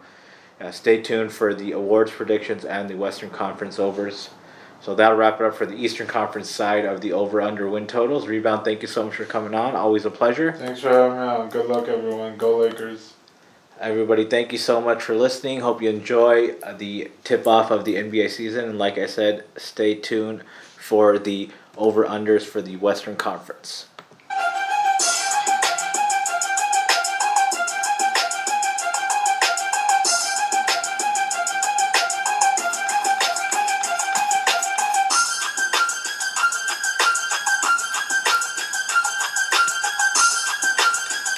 uh, 0.61 0.71
stay 0.71 1.01
tuned 1.01 1.31
for 1.31 1.53
the 1.53 1.71
awards 1.71 2.11
predictions 2.11 2.63
and 2.63 2.89
the 2.89 2.95
Western 2.95 3.29
Conference 3.29 3.79
overs. 3.79 4.29
So 4.81 4.95
that'll 4.95 5.17
wrap 5.17 5.39
it 5.39 5.45
up 5.45 5.55
for 5.55 5.65
the 5.65 5.75
Eastern 5.75 6.07
Conference 6.07 6.49
side 6.49 6.85
of 6.85 7.01
the 7.01 7.13
over 7.13 7.41
under 7.41 7.69
win 7.69 7.85
totals. 7.85 8.27
Rebound, 8.27 8.65
thank 8.65 8.81
you 8.81 8.87
so 8.87 9.03
much 9.03 9.15
for 9.15 9.25
coming 9.25 9.53
on. 9.53 9.75
Always 9.75 10.05
a 10.05 10.11
pleasure. 10.11 10.53
Thanks 10.53 10.81
for 10.81 10.89
having 10.89 11.17
me 11.17 11.23
on. 11.23 11.49
Good 11.49 11.67
luck, 11.67 11.87
everyone. 11.87 12.37
Go 12.37 12.57
Lakers. 12.57 13.13
Everybody, 13.79 14.25
thank 14.25 14.51
you 14.51 14.57
so 14.57 14.81
much 14.81 15.03
for 15.03 15.15
listening. 15.15 15.59
Hope 15.61 15.81
you 15.81 15.89
enjoy 15.89 16.51
uh, 16.63 16.73
the 16.73 17.11
tip 17.23 17.47
off 17.47 17.71
of 17.71 17.85
the 17.85 17.95
NBA 17.95 18.29
season. 18.29 18.69
And 18.69 18.79
like 18.79 18.97
I 18.97 19.07
said, 19.07 19.43
stay 19.57 19.95
tuned 19.95 20.43
for 20.77 21.17
the 21.17 21.49
over 21.77 22.03
unders 22.05 22.43
for 22.43 22.61
the 22.61 22.75
Western 22.77 23.15
Conference. 23.15 23.87